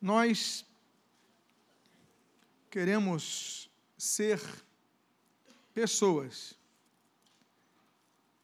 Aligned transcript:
Nós 0.00 0.64
queremos 2.70 3.70
ser 3.98 4.40
pessoas 5.74 6.58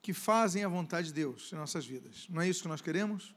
que 0.03 0.13
fazem 0.13 0.63
a 0.63 0.69
vontade 0.69 1.09
de 1.09 1.15
Deus 1.15 1.53
em 1.53 1.57
nossas 1.57 1.85
vidas. 1.85 2.29
Não 2.29 2.41
é 2.41 2.49
isso 2.49 2.63
que 2.63 2.69
nós 2.69 2.81
queremos? 2.81 3.35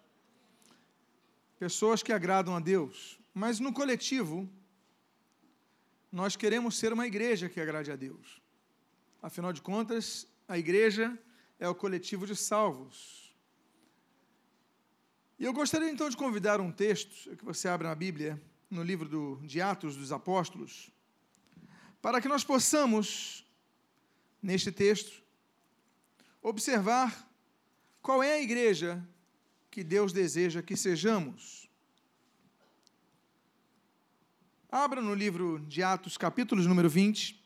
Pessoas 1.58 2.04
que 2.04 2.14
agradam 2.14 2.56
a 2.56 2.60
Deus. 2.60 3.20
Mas 3.34 3.60
no 3.60 3.74
coletivo, 3.74 4.48
nós 6.12 6.36
queremos 6.36 6.78
ser 6.78 6.94
uma 6.94 7.08
igreja 7.08 7.50
que 7.50 7.60
agrade 7.60 7.92
a 7.92 7.96
Deus. 7.96 8.42
Afinal 9.22 9.52
de 9.52 9.62
contas, 9.62 10.28
a 10.48 10.58
igreja 10.58 11.18
é 11.60 11.68
o 11.68 11.76
coletivo 11.76 12.28
de 12.28 12.36
salvos. 12.36 13.19
E 15.40 15.46
eu 15.46 15.54
gostaria 15.54 15.90
então 15.90 16.10
de 16.10 16.18
convidar 16.18 16.60
um 16.60 16.70
texto 16.70 17.34
que 17.38 17.46
você 17.46 17.70
abra 17.70 17.88
na 17.88 17.96
Bíblia, 17.96 18.42
no 18.70 18.84
livro 18.84 19.08
do, 19.08 19.40
de 19.42 19.62
Atos 19.62 19.96
dos 19.96 20.12
Apóstolos, 20.12 20.92
para 22.02 22.20
que 22.20 22.28
nós 22.28 22.44
possamos, 22.44 23.48
neste 24.44 24.70
texto, 24.70 25.24
observar 26.42 27.26
qual 28.02 28.22
é 28.22 28.34
a 28.34 28.42
igreja 28.42 29.02
que 29.72 29.82
Deus 29.82 30.12
deseja 30.12 30.62
que 30.62 30.76
sejamos. 30.76 31.70
Abra 34.70 35.00
no 35.00 35.14
livro 35.14 35.60
de 35.70 35.82
Atos, 35.82 36.18
capítulo 36.18 36.62
número 36.64 36.90
20. 36.90 37.39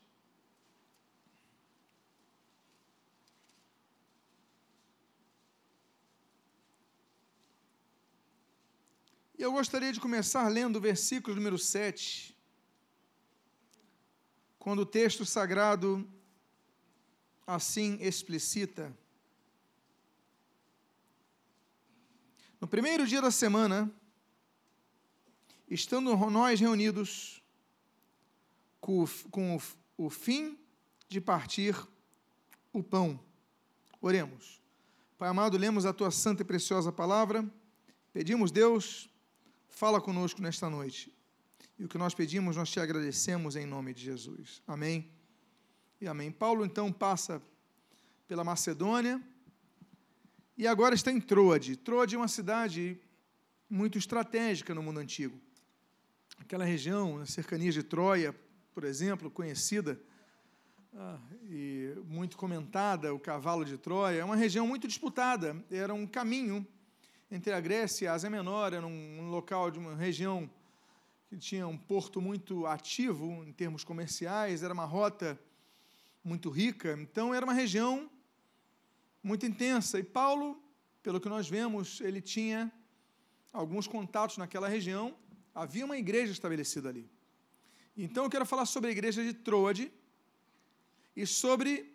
Eu 9.44 9.52
gostaria 9.52 9.92
de 9.92 10.00
começar 10.00 10.48
lendo 10.48 10.78
o 10.78 10.82
versículo 10.82 11.36
número 11.36 11.58
7, 11.58 12.34
quando 14.58 14.80
o 14.80 14.86
texto 14.86 15.26
sagrado 15.26 16.10
assim 17.46 17.98
explicita. 18.00 18.98
No 22.62 22.70
primeiro 22.70 23.06
dia 23.06 23.22
da 23.22 23.32
semana, 23.32 23.94
estando 25.70 26.16
nós 26.30 26.62
reunidos 26.62 27.44
com, 28.80 29.06
com 29.30 29.58
o, 29.58 30.06
o 30.06 30.10
fim 30.10 30.58
de 31.10 31.20
partir 31.20 31.76
o 32.72 32.82
pão, 32.82 33.20
oremos. 34.00 34.62
Pai 35.18 35.28
amado, 35.28 35.58
lemos 35.58 35.86
a 35.86 35.92
tua 35.92 36.12
santa 36.12 36.44
e 36.44 36.46
preciosa 36.46 36.94
palavra, 36.94 37.46
pedimos, 38.14 38.50
Deus, 38.50 39.10
fala 39.74 40.00
conosco 40.00 40.42
nesta 40.42 40.70
noite. 40.70 41.12
E 41.78 41.84
o 41.84 41.90
que 41.90 41.98
nós 41.98 42.14
pedimos, 42.14 42.56
nós 42.56 42.70
te 42.70 42.80
agradecemos 42.80 43.56
em 43.56 43.66
nome 43.66 43.94
de 43.94 44.04
Jesus. 44.04 44.62
Amém 44.68 45.12
e 46.00 46.08
amém. 46.08 46.32
Paulo 46.32 46.64
então 46.64 46.92
passa 46.92 47.42
pela 48.28 48.44
Macedônia 48.44 49.22
e 50.56 50.68
agora 50.68 50.94
está 50.94 51.12
em 51.12 51.20
Troade. 51.20 51.76
Troade 51.76 52.16
é 52.16 52.18
uma 52.18 52.28
cidade 52.28 53.00
muito 53.68 53.98
estratégica 53.98 54.76
no 54.76 54.84
mundo 54.84 55.00
antigo. 55.00 55.40
Aquela 56.38 56.64
região, 56.64 57.18
nas 57.18 57.32
cercanias 57.32 57.74
de 57.74 57.82
Troia, 57.82 58.36
por 58.74 58.84
exemplo, 58.84 59.32
conhecida 59.32 60.00
ah, 60.94 61.20
e 61.50 61.96
muito 62.06 62.38
comentada, 62.38 63.14
o 63.14 63.20
cavalo 63.20 63.66
de 63.66 63.78
Troia, 63.80 64.20
é 64.20 64.24
uma 64.24 64.36
região 64.36 64.68
muito 64.68 64.88
disputada. 64.88 65.56
Era 65.72 65.94
um 65.96 66.06
caminho 66.06 66.66
entre 67.34 67.52
a 67.52 67.60
Grécia 67.60 68.06
e 68.06 68.08
a 68.08 68.14
Ásia 68.14 68.30
Menor, 68.30 68.74
era 68.74 68.86
um, 68.86 69.22
um 69.22 69.30
local 69.32 69.72
de 69.72 69.80
uma 69.80 69.96
região 69.96 70.48
que 71.28 71.36
tinha 71.36 71.68
um 71.68 71.76
porto 71.76 72.22
muito 72.22 72.68
ativo 72.68 73.44
em 73.44 73.52
termos 73.52 73.84
comerciais, 73.84 74.62
era 74.62 74.72
uma 74.72 74.86
rota 74.86 75.40
muito 76.24 76.52
rica, 76.52 76.96
então 77.02 77.34
era 77.34 77.44
uma 77.44 77.54
região 77.54 78.08
muito 79.24 79.48
intensa. 79.48 79.98
E 79.98 80.04
Paulo, 80.04 80.62
pelo 81.02 81.20
que 81.20 81.28
nós 81.28 81.50
vemos, 81.50 82.00
ele 82.02 82.22
tinha 82.22 82.72
alguns 83.52 83.88
contatos 83.88 84.38
naquela 84.38 84.68
região, 84.68 85.16
havia 85.56 85.86
uma 85.86 85.98
igreja 85.98 86.32
estabelecida 86.32 86.90
ali. 86.90 87.10
Então 87.98 88.26
eu 88.26 88.30
quero 88.30 88.46
falar 88.46 88.68
sobre 88.68 88.90
a 88.90 88.92
igreja 88.92 89.24
de 89.24 89.34
Troade 89.34 89.92
e 91.16 91.26
sobre 91.26 91.92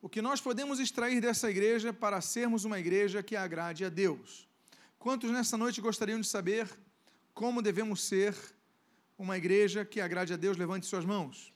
o 0.00 0.08
que 0.08 0.22
nós 0.22 0.40
podemos 0.40 0.80
extrair 0.80 1.20
dessa 1.20 1.50
igreja 1.50 1.92
para 1.92 2.22
sermos 2.22 2.64
uma 2.64 2.80
igreja 2.80 3.22
que 3.22 3.36
agrade 3.36 3.84
a 3.84 3.90
Deus. 3.90 4.50
Quantos 5.02 5.32
nessa 5.32 5.56
noite 5.56 5.80
gostariam 5.80 6.20
de 6.20 6.28
saber 6.28 6.70
como 7.34 7.60
devemos 7.60 8.04
ser 8.04 8.36
uma 9.18 9.36
igreja 9.36 9.84
que 9.84 10.00
agrade 10.00 10.32
a 10.32 10.36
Deus? 10.36 10.56
Levante 10.56 10.86
suas 10.86 11.04
mãos. 11.04 11.52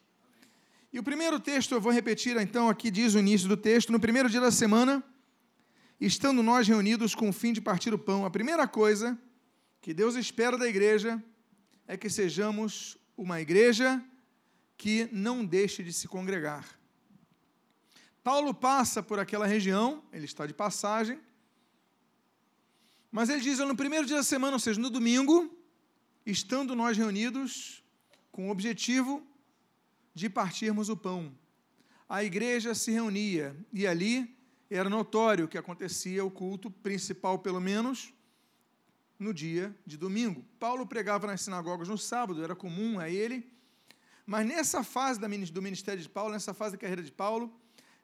E 0.93 0.99
o 0.99 1.03
primeiro 1.05 1.39
texto, 1.39 1.71
eu 1.71 1.81
vou 1.81 1.93
repetir 1.93 2.37
então, 2.39 2.69
aqui 2.69 2.91
diz 2.91 3.15
o 3.15 3.21
início 3.21 3.49
do 3.49 3.57
texto: 3.57 3.93
no 3.93 4.01
primeiro 4.01 4.29
dia 4.29 4.41
da 4.41 4.51
semana, 4.51 5.01
estando 6.01 6.43
nós 6.43 6.67
reunidos 6.67 7.15
com 7.15 7.29
o 7.29 7.33
fim 7.33 7.53
de 7.53 7.61
partir 7.61 7.95
o 7.95 7.99
pão, 8.01 8.27
a 8.27 8.31
primeira 8.31 8.67
coisa 8.67 9.17
que 9.81 9.95
Deus 9.95 10.17
espera 10.17 10.59
da 10.59 10.67
igreja 10.67 11.23
é 11.87 11.97
que 11.97 12.11
sejamos 12.11 12.99
uma 13.17 13.41
igreja 13.41 14.05
que 14.77 15.09
não 15.13 15.47
deixe 15.47 15.85
de 15.85 15.93
se 15.93 16.09
congregar. 16.09 16.67
Paulo 18.25 18.53
passa 18.53 19.05
por 19.05 19.21
aquela 19.21 19.47
região, 19.47 20.03
ele 20.13 20.25
está 20.25 20.49
de 20.49 20.53
passagem, 20.53 21.21
mas 23.11 23.29
ele 23.29 23.41
diz: 23.41 23.59
no 23.59 23.77
primeiro 23.77 24.07
dia 24.07 24.17
da 24.17 24.23
semana, 24.23 24.55
ou 24.55 24.61
seja, 24.61 24.81
no 24.81 24.91
domingo, 24.91 25.55
estando 26.25 26.75
nós 26.75 26.97
reunidos 26.97 27.83
com 28.33 28.49
o 28.49 28.51
objetivo 28.51 29.27
de 30.15 30.29
partirmos 30.29 30.89
o 30.89 30.97
pão. 30.97 31.33
A 32.09 32.23
igreja 32.23 32.75
se 32.75 32.91
reunia 32.91 33.57
e 33.73 33.87
ali 33.87 34.37
era 34.71 34.91
notório 34.91 35.49
que 35.49 35.59
acontecia 35.59 36.25
o 36.25 36.31
culto 36.31 36.71
principal, 36.71 37.39
pelo 37.39 37.61
menos, 37.61 38.13
no 39.19 39.33
dia 39.33 39.75
de 39.87 39.97
domingo. 39.97 40.45
Paulo 40.59 40.87
pregava 40.87 41.27
nas 41.27 41.43
sinagogas 41.43 41.89
no 41.89 41.99
sábado, 41.99 42.43
era 42.43 42.55
comum 42.55 42.99
a 42.99 43.09
ele, 43.09 43.51
mas 44.25 44.47
nessa 44.47 44.83
fase 44.83 45.21
do 45.21 45.63
ministério 45.63 46.03
de 46.03 46.09
Paulo, 46.09 46.33
nessa 46.33 46.53
fase 46.53 46.73
da 46.73 46.81
carreira 46.81 47.03
de 47.03 47.13
Paulo, 47.13 47.53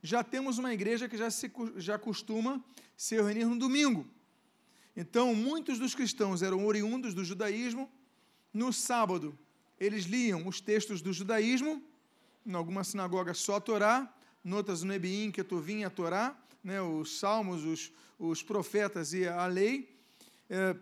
já 0.02 0.24
temos 0.24 0.58
uma 0.58 0.72
igreja 0.72 1.08
que 1.08 1.16
já, 1.16 1.30
se, 1.30 1.50
já 1.76 1.98
costuma 1.98 2.64
se 2.96 3.16
reunir 3.16 3.44
no 3.44 3.58
domingo. 3.58 4.08
Então, 4.96 5.34
muitos 5.34 5.78
dos 5.78 5.94
cristãos 5.94 6.42
eram 6.42 6.66
oriundos 6.66 7.14
do 7.14 7.24
judaísmo. 7.24 7.90
No 8.52 8.72
sábado, 8.72 9.38
eles 9.80 10.04
liam 10.04 10.46
os 10.46 10.60
textos 10.60 11.00
do 11.00 11.12
judaísmo 11.12 11.82
em 12.46 12.54
algumas 12.54 12.88
sinagogas 12.88 13.38
só 13.38 13.56
a 13.56 13.60
Torá, 13.60 14.12
noutras 14.42 14.82
no 14.82 14.88
Nebiim, 14.88 15.30
que 15.30 15.44
tu 15.44 15.58
vinha 15.58 15.86
a 15.86 15.90
Torá, 15.90 16.36
né, 16.62 16.80
os 16.80 17.18
salmos, 17.18 17.64
os, 17.64 17.92
os 18.18 18.42
profetas 18.42 19.12
e 19.12 19.26
a 19.26 19.46
lei. 19.46 19.96
É, 20.50 20.76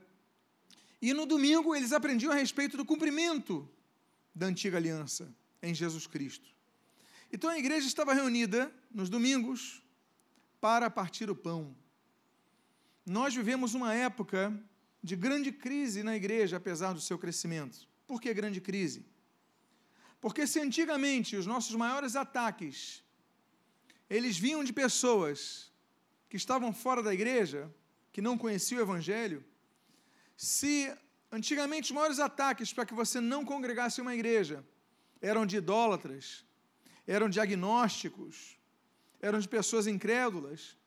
e 1.00 1.15
no 1.15 1.26
domingo 1.26 1.75
eles 1.75 1.93
aprendiam 1.93 2.32
a 2.32 2.34
respeito 2.34 2.76
do 2.76 2.84
cumprimento 2.84 3.69
da 4.34 4.47
antiga 4.47 4.76
aliança 4.76 5.32
em 5.62 5.75
Jesus 5.75 6.06
Cristo. 6.06 6.49
Então 7.32 7.49
a 7.49 7.59
igreja 7.59 7.87
estava 7.87 8.12
reunida 8.12 8.72
nos 8.91 9.09
domingos 9.09 9.82
para 10.60 10.91
partir 10.91 11.31
o 11.31 11.37
pão. 11.37 11.75
Nós 13.19 13.34
vivemos 13.34 13.75
uma 13.75 13.93
época 13.93 14.56
de 15.03 15.16
grande 15.16 15.50
crise 15.50 16.04
na 16.04 16.15
igreja, 16.15 16.59
apesar 16.59 16.93
do 16.93 17.00
seu 17.00 17.19
crescimento. 17.19 17.88
Por 18.06 18.21
que 18.22 18.32
grande 18.32 18.60
crise? 18.60 19.04
Porque 20.21 20.47
se 20.47 20.60
antigamente 20.60 21.34
os 21.34 21.44
nossos 21.44 21.75
maiores 21.75 22.15
ataques 22.15 23.03
eles 24.09 24.38
vinham 24.38 24.62
de 24.62 24.72
pessoas 24.72 25.72
que 26.28 26.37
estavam 26.37 26.72
fora 26.72 27.03
da 27.03 27.12
igreja, 27.12 27.69
que 28.12 28.22
não 28.22 28.38
conheciam 28.38 28.78
o 28.78 28.82
evangelho, 28.82 29.44
se 30.37 30.72
antigamente 31.32 31.87
os 31.87 31.97
maiores 31.99 32.20
ataques 32.20 32.73
para 32.73 32.87
que 32.87 32.94
você 32.94 33.20
não 33.20 33.44
congregasse 33.44 34.00
uma 34.00 34.14
igreja 34.14 34.64
eram 35.20 35.44
de 35.44 35.56
idólatras, 35.56 36.44
eram 37.08 37.29
de 37.29 37.40
agnósticos, 37.40 38.56
eram 39.20 39.40
de 39.40 39.49
pessoas 39.49 39.88
incrédulas, 39.88 40.79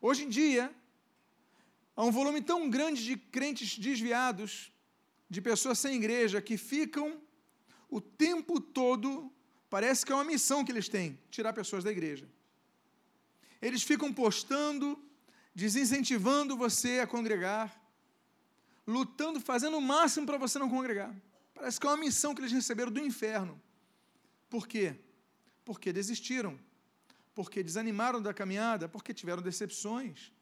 hoje 0.00 0.24
em 0.24 0.28
dia 0.28 0.74
há 1.96 2.04
um 2.04 2.10
volume 2.10 2.40
tão 2.40 2.68
grande 2.68 3.04
de 3.04 3.16
crentes 3.16 3.78
desviados, 3.78 4.72
de 5.28 5.40
pessoas 5.40 5.78
sem 5.78 5.96
igreja 5.96 6.40
que 6.40 6.56
ficam 6.56 7.20
o 7.88 8.00
tempo 8.00 8.60
todo, 8.60 9.32
parece 9.68 10.04
que 10.04 10.12
é 10.12 10.14
uma 10.14 10.24
missão 10.24 10.64
que 10.64 10.72
eles 10.72 10.88
têm: 10.88 11.18
tirar 11.30 11.52
pessoas 11.52 11.84
da 11.84 11.90
igreja. 11.90 12.28
Eles 13.60 13.82
ficam 13.82 14.12
postando, 14.12 14.98
desincentivando 15.54 16.56
você 16.56 17.00
a 17.00 17.06
congregar, 17.06 17.80
lutando, 18.86 19.40
fazendo 19.40 19.76
o 19.76 19.80
máximo 19.80 20.26
para 20.26 20.38
você 20.38 20.58
não 20.58 20.68
congregar. 20.68 21.14
Parece 21.54 21.78
que 21.78 21.86
é 21.86 21.90
uma 21.90 21.96
missão 21.96 22.34
que 22.34 22.40
eles 22.40 22.52
receberam 22.52 22.90
do 22.90 23.00
inferno. 23.00 23.60
Por 24.48 24.66
quê? 24.66 24.96
Porque 25.64 25.92
desistiram, 25.92 26.58
porque 27.34 27.62
desanimaram 27.62 28.20
da 28.20 28.32
caminhada, 28.32 28.88
porque 28.88 29.12
tiveram 29.12 29.42
decepções 29.42 30.32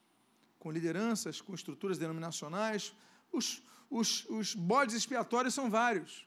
com 0.58 0.70
lideranças, 0.70 1.40
com 1.40 1.54
estruturas 1.54 1.98
denominacionais. 1.98 2.94
Os, 3.32 3.62
os, 3.90 4.24
os 4.28 4.54
bodes 4.54 4.94
expiatórios 4.94 5.54
são 5.54 5.70
vários. 5.70 6.26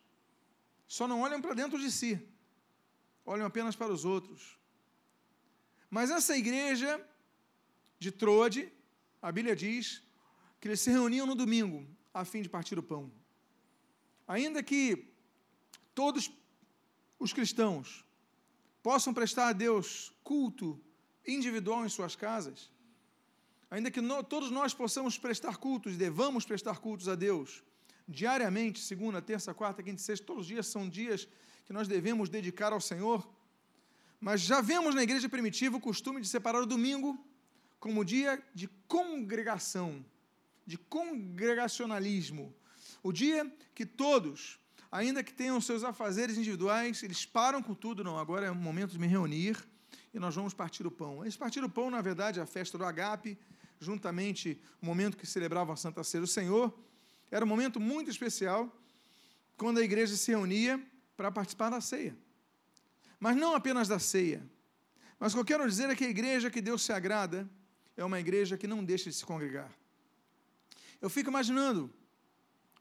Só 0.87 1.07
não 1.07 1.21
olham 1.21 1.41
para 1.41 1.53
dentro 1.53 1.79
de 1.79 1.91
si, 1.91 2.19
olham 3.25 3.45
apenas 3.45 3.75
para 3.75 3.91
os 3.91 4.05
outros. 4.05 4.57
Mas 5.89 6.09
essa 6.09 6.37
igreja 6.37 7.05
de 7.99 8.11
Troade, 8.11 8.71
a 9.21 9.31
Bíblia 9.31 9.55
diz 9.55 10.01
que 10.59 10.67
eles 10.67 10.81
se 10.81 10.89
reuniam 10.89 11.25
no 11.25 11.35
domingo 11.35 11.85
a 12.13 12.23
fim 12.23 12.41
de 12.41 12.49
partir 12.49 12.79
o 12.79 12.83
pão. 12.83 13.11
Ainda 14.27 14.63
que 14.63 15.13
todos 15.93 16.31
os 17.19 17.33
cristãos 17.33 18.05
possam 18.81 19.13
prestar 19.13 19.49
a 19.49 19.53
Deus 19.53 20.13
culto 20.23 20.81
individual 21.27 21.85
em 21.85 21.89
suas 21.89 22.15
casas, 22.15 22.70
ainda 23.71 23.89
que 23.89 24.01
no, 24.01 24.21
todos 24.21 24.51
nós 24.51 24.73
possamos 24.73 25.17
prestar 25.17 25.55
cultos, 25.55 25.95
devamos 25.95 26.45
prestar 26.45 26.79
cultos 26.79 27.07
a 27.07 27.15
Deus 27.15 27.63
diariamente, 28.07 28.79
segunda, 28.81 29.21
terça, 29.21 29.53
quarta, 29.53 29.81
quinta 29.81 30.01
sexta, 30.01 30.25
todos 30.25 30.41
os 30.41 30.47
dias 30.47 30.67
são 30.67 30.87
dias 30.89 31.27
que 31.65 31.71
nós 31.71 31.87
devemos 31.87 32.29
dedicar 32.29 32.73
ao 32.73 32.81
Senhor. 32.81 33.27
Mas 34.19 34.41
já 34.41 34.59
vemos 34.59 34.93
na 34.93 35.01
igreja 35.01 35.29
primitiva 35.29 35.77
o 35.77 35.81
costume 35.81 36.21
de 36.21 36.27
separar 36.27 36.61
o 36.61 36.65
domingo 36.65 37.17
como 37.79 38.05
dia 38.05 38.43
de 38.53 38.67
congregação, 38.87 40.05
de 40.65 40.77
congregacionalismo. 40.77 42.53
O 43.01 43.11
dia 43.11 43.51
que 43.73 43.85
todos, 43.85 44.59
ainda 44.91 45.23
que 45.23 45.33
tenham 45.33 45.59
seus 45.61 45.83
afazeres 45.83 46.37
individuais, 46.37 47.01
eles 47.01 47.25
param 47.25 47.63
com 47.63 47.73
tudo, 47.73 48.03
não, 48.03 48.19
agora 48.19 48.45
é 48.45 48.51
o 48.51 48.55
momento 48.55 48.91
de 48.91 48.99
me 48.99 49.07
reunir 49.07 49.57
e 50.13 50.19
nós 50.19 50.35
vamos 50.35 50.53
partir 50.53 50.85
o 50.85 50.91
pão. 50.91 51.25
Esse 51.25 51.37
partir 51.37 51.63
o 51.63 51.69
pão, 51.69 51.89
na 51.89 52.01
verdade, 52.01 52.39
é 52.39 52.43
a 52.43 52.45
festa 52.45 52.77
do 52.77 52.85
agape, 52.85 53.37
juntamente 53.81 54.61
o 54.81 54.85
momento 54.85 55.17
que 55.17 55.25
celebravam 55.25 55.73
a 55.73 55.77
Santa 55.77 56.03
Ceia 56.03 56.21
do 56.21 56.27
Senhor, 56.27 56.71
era 57.31 57.43
um 57.43 57.47
momento 57.47 57.79
muito 57.79 58.11
especial, 58.11 58.71
quando 59.57 59.79
a 59.79 59.83
igreja 59.83 60.15
se 60.15 60.31
reunia 60.31 60.81
para 61.17 61.31
participar 61.31 61.69
da 61.69 61.81
ceia. 61.81 62.15
Mas 63.19 63.35
não 63.35 63.55
apenas 63.55 63.87
da 63.87 63.99
ceia. 63.99 64.47
Mas 65.19 65.33
o 65.33 65.35
que 65.35 65.41
eu 65.41 65.45
quero 65.45 65.69
dizer 65.69 65.89
é 65.89 65.95
que 65.95 66.05
a 66.05 66.09
igreja 66.09 66.49
que 66.49 66.61
Deus 66.61 66.83
se 66.83 66.93
agrada 66.93 67.49
é 67.97 68.05
uma 68.05 68.19
igreja 68.19 68.57
que 68.57 68.67
não 68.67 68.83
deixa 68.83 69.09
de 69.09 69.15
se 69.15 69.25
congregar. 69.25 69.71
Eu 70.99 71.09
fico 71.09 71.29
imaginando 71.29 71.91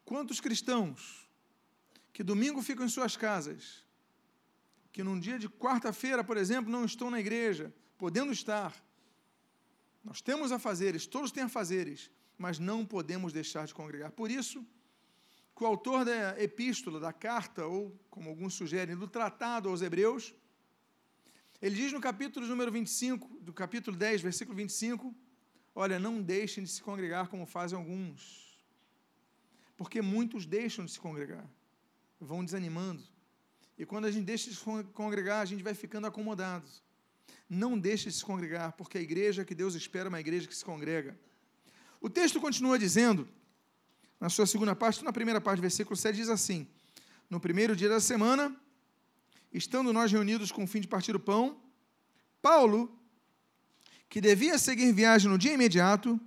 quantos 0.05 0.41
cristãos 0.41 1.29
que 2.13 2.23
domingo 2.23 2.63
ficam 2.63 2.85
em 2.85 2.89
suas 2.89 3.17
casas, 3.17 3.85
que 4.93 5.03
num 5.03 5.19
dia 5.19 5.39
de 5.39 5.49
quarta-feira, 5.49 6.23
por 6.25 6.37
exemplo, 6.37 6.71
não 6.71 6.85
estão 6.85 7.11
na 7.11 7.21
igreja, 7.21 7.73
podendo 7.97 8.33
estar. 8.33 8.75
Nós 10.03 10.21
temos 10.21 10.51
afazeres, 10.53 11.07
todos 11.07 11.31
têm 11.31 11.45
afazeres, 11.45 12.11
mas 12.39 12.59
não 12.59 12.87
podemos 12.87 13.33
deixar 13.33 13.67
de 13.67 13.75
congregar. 13.75 14.11
Por 14.13 14.31
isso, 14.31 14.67
que 15.55 15.63
o 15.63 15.67
autor 15.67 16.05
da 16.05 16.43
epístola, 16.43 16.99
da 16.99 17.13
carta, 17.13 17.67
ou 17.67 17.95
como 18.09 18.31
alguns 18.31 18.55
sugerem, 18.55 18.97
do 18.97 19.07
tratado 19.07 19.69
aos 19.69 19.83
Hebreus, 19.83 20.35
ele 21.61 21.77
diz 21.77 21.93
no 21.93 22.01
capítulo 22.01 22.47
número 22.47 22.73
25, 22.73 23.29
do 23.43 23.53
capítulo 23.53 23.95
10, 23.95 24.23
versículo 24.23 24.57
25, 24.57 25.15
olha, 25.75 25.99
não 25.99 26.23
deixem 26.23 26.65
de 26.65 26.71
se 26.71 26.83
congregar 26.83 27.29
como 27.29 27.45
fazem 27.45 27.77
alguns, 27.77 28.59
porque 29.77 30.01
muitos 30.01 30.47
deixam 30.47 30.87
de 30.87 30.93
se 30.93 30.99
congregar, 30.99 31.47
vão 32.19 32.43
desanimando, 32.43 33.05
e 33.77 33.85
quando 33.85 34.07
a 34.07 34.11
gente 34.11 34.25
deixa 34.25 34.51
de 34.51 34.59
congregar, 34.93 35.41
a 35.41 35.45
gente 35.45 35.63
vai 35.63 35.73
ficando 35.73 36.07
acomodado. 36.07 36.69
Não 37.49 37.79
deixe 37.79 38.09
de 38.09 38.15
se 38.15 38.25
congregar, 38.25 38.73
porque 38.73 38.99
a 38.99 39.01
igreja 39.01 39.45
que 39.45 39.55
Deus 39.55 39.75
espera 39.75 40.07
é 40.07 40.09
uma 40.09 40.21
igreja 40.21 40.47
que 40.47 40.55
se 40.55 40.65
congrega. 40.65 41.19
O 42.01 42.09
texto 42.09 42.41
continua 42.41 42.79
dizendo, 42.79 43.29
na 44.19 44.29
sua 44.29 44.47
segunda 44.47 44.75
parte, 44.75 45.05
na 45.05 45.13
primeira 45.13 45.41
parte 45.41 45.59
do 45.59 45.63
versículo 45.63 45.97
7, 45.97 46.17
diz 46.17 46.29
assim: 46.29 46.67
No 47.29 47.41
primeiro 47.41 47.75
dia 47.75 47.89
da 47.89 48.01
semana, 48.01 48.55
estando 49.53 49.93
nós 49.93 50.11
reunidos 50.11 50.53
com 50.53 50.65
o 50.65 50.67
fim 50.67 50.81
de 50.81 50.89
partir 50.89 51.15
o 51.15 51.21
pão, 51.21 51.61
Paulo, 52.41 52.97
que 54.09 54.21
devia 54.21 54.59
seguir 54.59 54.93
viagem 54.93 55.31
no 55.31 55.39
dia 55.39 55.53
imediato, 55.53 56.19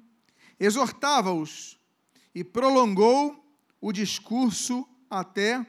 exortava-os 0.60 1.80
e 2.34 2.44
prolongou 2.44 3.44
o 3.82 3.92
discurso 3.92 4.88
até 5.10 5.66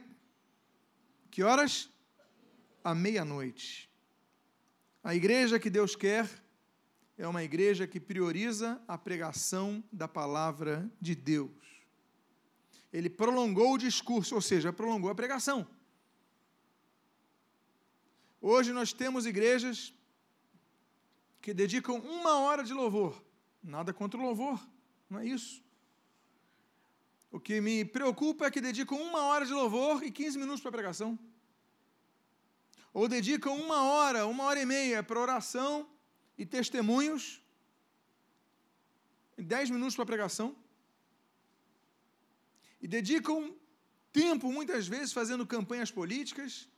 que 1.35 1.43
horas? 1.43 1.91
À 2.85 2.95
meia-noite. 2.95 3.91
A 5.05 5.15
igreja 5.15 5.61
que 5.61 5.69
Deus 5.69 5.95
quer 5.95 6.27
é 7.19 7.29
uma 7.29 7.45
igreja 7.45 7.87
que 7.87 8.01
prioriza 8.01 8.83
a 8.89 8.97
pregação 8.97 9.85
da 9.93 10.09
palavra 10.09 10.91
de 10.99 11.15
Deus. 11.15 11.51
Ele 12.91 13.11
prolongou 13.11 13.75
o 13.75 13.79
discurso, 13.79 14.35
ou 14.35 14.41
seja, 14.41 14.73
prolongou 14.73 15.11
a 15.11 15.15
pregação. 15.15 15.69
Hoje 18.41 18.73
nós 18.73 18.95
temos 18.95 19.27
igrejas 19.27 19.93
que 21.43 21.53
dedicam 21.53 21.99
uma 21.99 22.39
hora 22.39 22.65
de 22.65 22.73
louvor. 22.73 23.23
Nada 23.63 23.93
contra 23.93 24.19
o 24.19 24.23
louvor, 24.23 24.59
não 25.11 25.21
é 25.21 25.27
isso. 25.27 25.63
O 27.31 27.39
que 27.39 27.61
me 27.61 27.85
preocupa 27.85 28.47
é 28.47 28.51
que 28.51 28.61
dedicam 28.61 28.97
uma 28.97 29.25
hora 29.25 29.45
de 29.45 29.53
louvor 29.53 30.03
e 30.03 30.11
15 30.11 30.39
minutos 30.39 30.63
para 30.63 30.73
pregação. 30.73 31.19
Ou 32.95 33.09
dedicam 33.09 33.55
uma 33.57 33.83
hora, 33.83 34.25
uma 34.25 34.45
hora 34.45 34.61
e 34.63 34.65
meia 34.65 35.03
para 35.03 35.19
oração 35.19 35.73
e 36.39 36.47
testemunhos, 36.47 37.43
dez 39.37 39.69
minutos 39.69 39.97
para 39.97 40.07
pregação, 40.07 40.57
e 42.81 42.87
dedicam 42.87 43.53
tempo, 44.13 44.53
muitas 44.53 44.87
vezes, 44.87 45.13
fazendo 45.13 45.45
campanhas 45.45 45.91
políticas, 45.91 46.69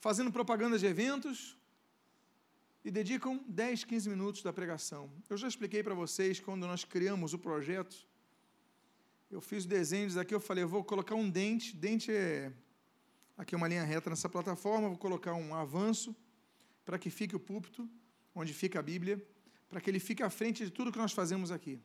fazendo 0.00 0.32
propaganda 0.32 0.78
de 0.78 0.86
eventos, 0.86 1.58
e 2.82 2.90
dedicam 2.90 3.44
10, 3.48 3.84
15 3.84 4.08
minutos 4.08 4.42
da 4.42 4.52
pregação. 4.52 5.10
Eu 5.28 5.36
já 5.36 5.48
expliquei 5.48 5.82
para 5.82 5.92
vocês, 5.92 6.40
quando 6.40 6.66
nós 6.66 6.84
criamos 6.84 7.34
o 7.34 7.38
projeto, 7.38 7.96
eu 9.30 9.40
fiz 9.40 9.66
desenhos 9.66 10.16
aqui, 10.16 10.32
eu 10.32 10.40
falei, 10.40 10.64
eu 10.64 10.68
vou 10.68 10.82
colocar 10.84 11.16
um 11.16 11.28
dente, 11.28 11.76
dente 11.76 12.10
é 12.10 12.52
aqui 13.36 13.54
uma 13.54 13.68
linha 13.68 13.84
reta 13.84 14.08
nessa 14.10 14.28
plataforma, 14.28 14.88
vou 14.88 14.98
colocar 14.98 15.34
um 15.34 15.54
avanço, 15.54 16.14
para 16.84 16.98
que 16.98 17.10
fique 17.10 17.34
o 17.34 17.40
púlpito, 17.40 17.88
onde 18.34 18.54
fica 18.54 18.78
a 18.78 18.82
Bíblia, 18.82 19.24
para 19.68 19.80
que 19.80 19.90
ele 19.90 19.98
fique 19.98 20.22
à 20.22 20.30
frente 20.30 20.64
de 20.64 20.70
tudo 20.70 20.92
que 20.92 20.98
nós 20.98 21.12
fazemos 21.12 21.50
aqui. 21.50 21.80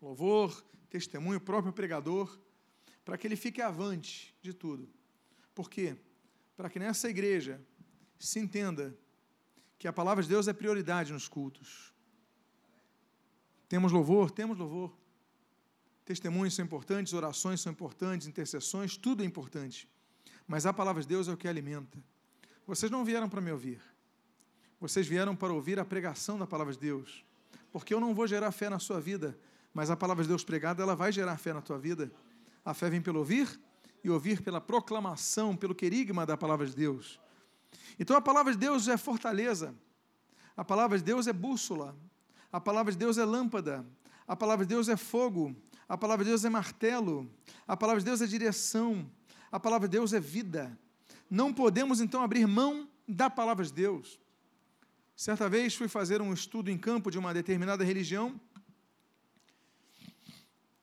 Louvor, 0.00 0.64
testemunho, 0.88 1.40
próprio 1.40 1.72
pregador, 1.72 2.38
para 3.04 3.18
que 3.18 3.26
ele 3.26 3.36
fique 3.36 3.60
avante 3.60 4.34
de 4.40 4.54
tudo. 4.54 4.88
Por 5.54 5.68
quê? 5.68 5.96
Para 6.56 6.70
que 6.70 6.78
nessa 6.78 7.08
igreja 7.08 7.60
se 8.18 8.38
entenda 8.38 8.96
que 9.78 9.86
a 9.86 9.92
palavra 9.92 10.22
de 10.22 10.28
Deus 10.28 10.48
é 10.48 10.52
prioridade 10.52 11.12
nos 11.12 11.28
cultos. 11.28 11.92
Temos 13.68 13.92
louvor? 13.92 14.30
Temos 14.30 14.56
louvor. 14.56 14.96
Testemunhos 16.04 16.54
são 16.54 16.64
importantes, 16.64 17.12
orações 17.12 17.60
são 17.60 17.72
importantes, 17.72 18.26
intercessões, 18.26 18.96
tudo 18.96 19.22
é 19.22 19.26
importante. 19.26 19.88
Mas 20.46 20.66
a 20.66 20.72
palavra 20.72 21.02
de 21.02 21.08
Deus 21.08 21.28
é 21.28 21.32
o 21.32 21.36
que 21.36 21.48
alimenta. 21.48 21.98
Vocês 22.66 22.90
não 22.90 23.04
vieram 23.04 23.28
para 23.28 23.40
me 23.40 23.50
ouvir. 23.50 23.80
Vocês 24.80 25.06
vieram 25.06 25.34
para 25.34 25.52
ouvir 25.52 25.78
a 25.78 25.84
pregação 25.84 26.38
da 26.38 26.46
palavra 26.46 26.72
de 26.72 26.78
Deus. 26.78 27.24
Porque 27.72 27.92
eu 27.94 28.00
não 28.00 28.14
vou 28.14 28.26
gerar 28.26 28.52
fé 28.52 28.68
na 28.68 28.78
sua 28.78 29.00
vida, 29.00 29.38
mas 29.72 29.90
a 29.90 29.96
palavra 29.96 30.22
de 30.22 30.28
Deus 30.28 30.44
pregada, 30.44 30.82
ela 30.82 30.94
vai 30.94 31.10
gerar 31.10 31.36
fé 31.38 31.52
na 31.52 31.60
tua 31.60 31.78
vida. 31.78 32.12
A 32.64 32.72
fé 32.72 32.88
vem 32.88 33.00
pelo 33.00 33.18
ouvir 33.18 33.60
e 34.02 34.10
ouvir 34.10 34.42
pela 34.42 34.60
proclamação, 34.60 35.56
pelo 35.56 35.74
querigma 35.74 36.24
da 36.26 36.36
palavra 36.36 36.66
de 36.66 36.74
Deus. 36.74 37.18
Então 37.98 38.16
a 38.16 38.20
palavra 38.20 38.52
de 38.52 38.58
Deus 38.58 38.88
é 38.88 38.96
fortaleza. 38.96 39.74
A 40.56 40.64
palavra 40.64 40.98
de 40.98 41.04
Deus 41.04 41.26
é 41.26 41.32
bússola. 41.32 41.96
A 42.52 42.60
palavra 42.60 42.92
de 42.92 42.98
Deus 42.98 43.18
é 43.18 43.24
lâmpada. 43.24 43.84
A 44.26 44.36
palavra 44.36 44.64
de 44.64 44.68
Deus 44.68 44.88
é 44.88 44.96
fogo. 44.96 45.56
A 45.88 45.98
palavra 45.98 46.24
de 46.24 46.30
Deus 46.30 46.44
é 46.44 46.50
martelo. 46.50 47.28
A 47.66 47.76
palavra 47.76 48.00
de 48.00 48.06
Deus 48.06 48.20
é 48.20 48.26
direção. 48.26 49.10
A 49.54 49.60
palavra 49.60 49.86
de 49.86 49.92
Deus 49.92 50.12
é 50.12 50.18
vida 50.18 50.76
não 51.30 51.54
podemos 51.54 52.00
então 52.00 52.24
abrir 52.24 52.44
mão 52.44 52.90
da 53.06 53.30
palavra 53.30 53.64
de 53.64 53.72
Deus. 53.72 54.18
Certa 55.14 55.48
vez 55.48 55.76
fui 55.76 55.86
fazer 55.86 56.20
um 56.20 56.32
estudo 56.32 56.72
em 56.72 56.76
campo 56.76 57.08
de 57.08 57.20
uma 57.20 57.32
determinada 57.32 57.84
religião 57.84 58.40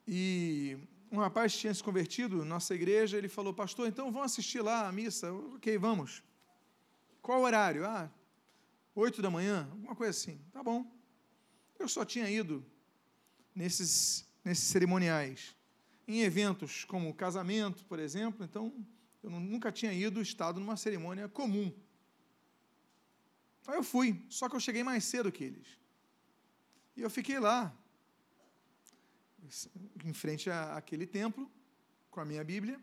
e 0.07 0.77
um 1.11 1.17
rapaz 1.17 1.53
tinha 1.53 1.73
se 1.73 1.83
convertido 1.83 2.45
nossa 2.45 2.73
igreja, 2.73 3.17
ele 3.17 3.27
falou, 3.27 3.53
pastor, 3.53 3.89
então 3.89 4.09
vamos 4.09 4.31
assistir 4.31 4.61
lá 4.61 4.87
a 4.87 4.91
missa? 4.93 5.33
Ok, 5.33 5.77
vamos. 5.77 6.23
Qual 7.21 7.41
horário? 7.41 7.85
Ah, 7.85 8.09
oito 8.95 9.21
da 9.21 9.29
manhã, 9.29 9.67
alguma 9.69 9.97
coisa 9.97 10.11
assim. 10.11 10.39
Tá 10.53 10.63
bom. 10.63 10.89
Eu 11.77 11.89
só 11.89 12.05
tinha 12.05 12.29
ido 12.29 12.65
nesses, 13.53 14.25
nesses 14.45 14.63
cerimoniais, 14.63 15.57
em 16.07 16.21
eventos 16.21 16.83
como 16.85 17.13
casamento, 17.13 17.85
por 17.85 17.99
exemplo, 17.99 18.43
então 18.43 18.73
eu 19.23 19.29
nunca 19.29 19.71
tinha 19.71 19.93
ido 19.93 20.21
estado 20.21 20.59
numa 20.59 20.75
cerimônia 20.75 21.29
comum. 21.29 21.73
Aí 23.67 23.75
eu 23.75 23.83
fui, 23.83 24.25
só 24.29 24.49
que 24.49 24.55
eu 24.55 24.59
cheguei 24.59 24.83
mais 24.83 25.03
cedo 25.03 25.31
que 25.31 25.43
eles. 25.43 25.67
E 26.95 27.01
eu 27.01 27.09
fiquei 27.09 27.39
lá. 27.39 27.75
em 30.03 30.13
frente 30.13 30.49
àquele 30.49 31.05
templo, 31.05 31.49
com 32.09 32.19
a 32.19 32.25
minha 32.25 32.43
Bíblia. 32.43 32.79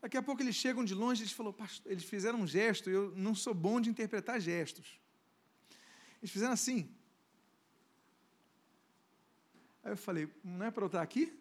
Daqui 0.00 0.16
a 0.16 0.22
pouco 0.22 0.40
eles 0.42 0.54
chegam 0.54 0.84
de 0.84 0.94
longe, 0.94 1.22
eles 1.22 1.32
falou, 1.32 1.54
eles 1.84 2.04
fizeram 2.04 2.40
um 2.40 2.46
gesto, 2.46 2.88
eu 2.88 3.12
não 3.16 3.34
sou 3.34 3.52
bom 3.52 3.80
de 3.80 3.90
interpretar 3.90 4.40
gestos. 4.40 5.00
Eles 6.20 6.30
fizeram 6.30 6.52
assim. 6.52 6.94
Aí 9.82 9.92
eu 9.92 9.96
falei, 9.96 10.32
não 10.44 10.66
é 10.66 10.70
para 10.70 10.84
eu 10.84 10.86
estar 10.86 11.02
aqui? 11.02 11.36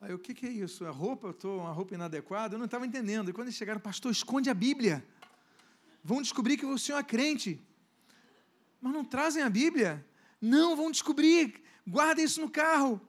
Aí 0.00 0.14
o 0.14 0.18
que, 0.18 0.32
que 0.32 0.46
é 0.46 0.50
isso? 0.50 0.86
A 0.86 0.90
roupa, 0.90 1.28
eu 1.28 1.30
estou 1.32 1.60
uma 1.60 1.72
roupa 1.72 1.94
inadequada? 1.94 2.54
Eu 2.54 2.58
não 2.58 2.66
estava 2.66 2.86
entendendo. 2.86 3.30
E 3.30 3.32
quando 3.32 3.48
eles 3.48 3.56
chegaram, 3.56 3.80
pastor, 3.80 4.12
esconde 4.12 4.48
a 4.48 4.54
Bíblia. 4.54 5.04
Vão 6.04 6.22
descobrir 6.22 6.56
que 6.56 6.64
o 6.64 6.78
senhor 6.78 6.98
é 6.98 7.02
crente. 7.02 7.60
Mas 8.80 8.92
não 8.92 9.04
trazem 9.04 9.42
a 9.42 9.50
Bíblia? 9.50 10.06
Não, 10.40 10.76
vão 10.76 10.90
descobrir. 10.90 11.60
Guarda 11.86 12.22
isso 12.22 12.40
no 12.40 12.48
carro. 12.48 13.00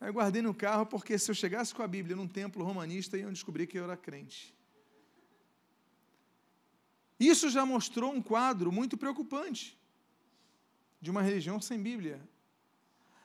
Aí 0.00 0.08
eu 0.08 0.12
guardei 0.12 0.42
no 0.42 0.52
carro, 0.52 0.84
porque 0.84 1.16
se 1.16 1.30
eu 1.30 1.34
chegasse 1.34 1.72
com 1.72 1.82
a 1.82 1.86
Bíblia 1.86 2.16
num 2.16 2.26
templo 2.26 2.64
romanista, 2.64 3.16
iam 3.16 3.32
descobrir 3.32 3.68
que 3.68 3.78
eu 3.78 3.84
era 3.84 3.96
crente. 3.96 4.52
Isso 7.20 7.48
já 7.48 7.64
mostrou 7.64 8.12
um 8.12 8.20
quadro 8.20 8.72
muito 8.72 8.96
preocupante 8.96 9.78
de 11.00 11.08
uma 11.08 11.22
religião 11.22 11.60
sem 11.60 11.80
Bíblia. 11.80 12.20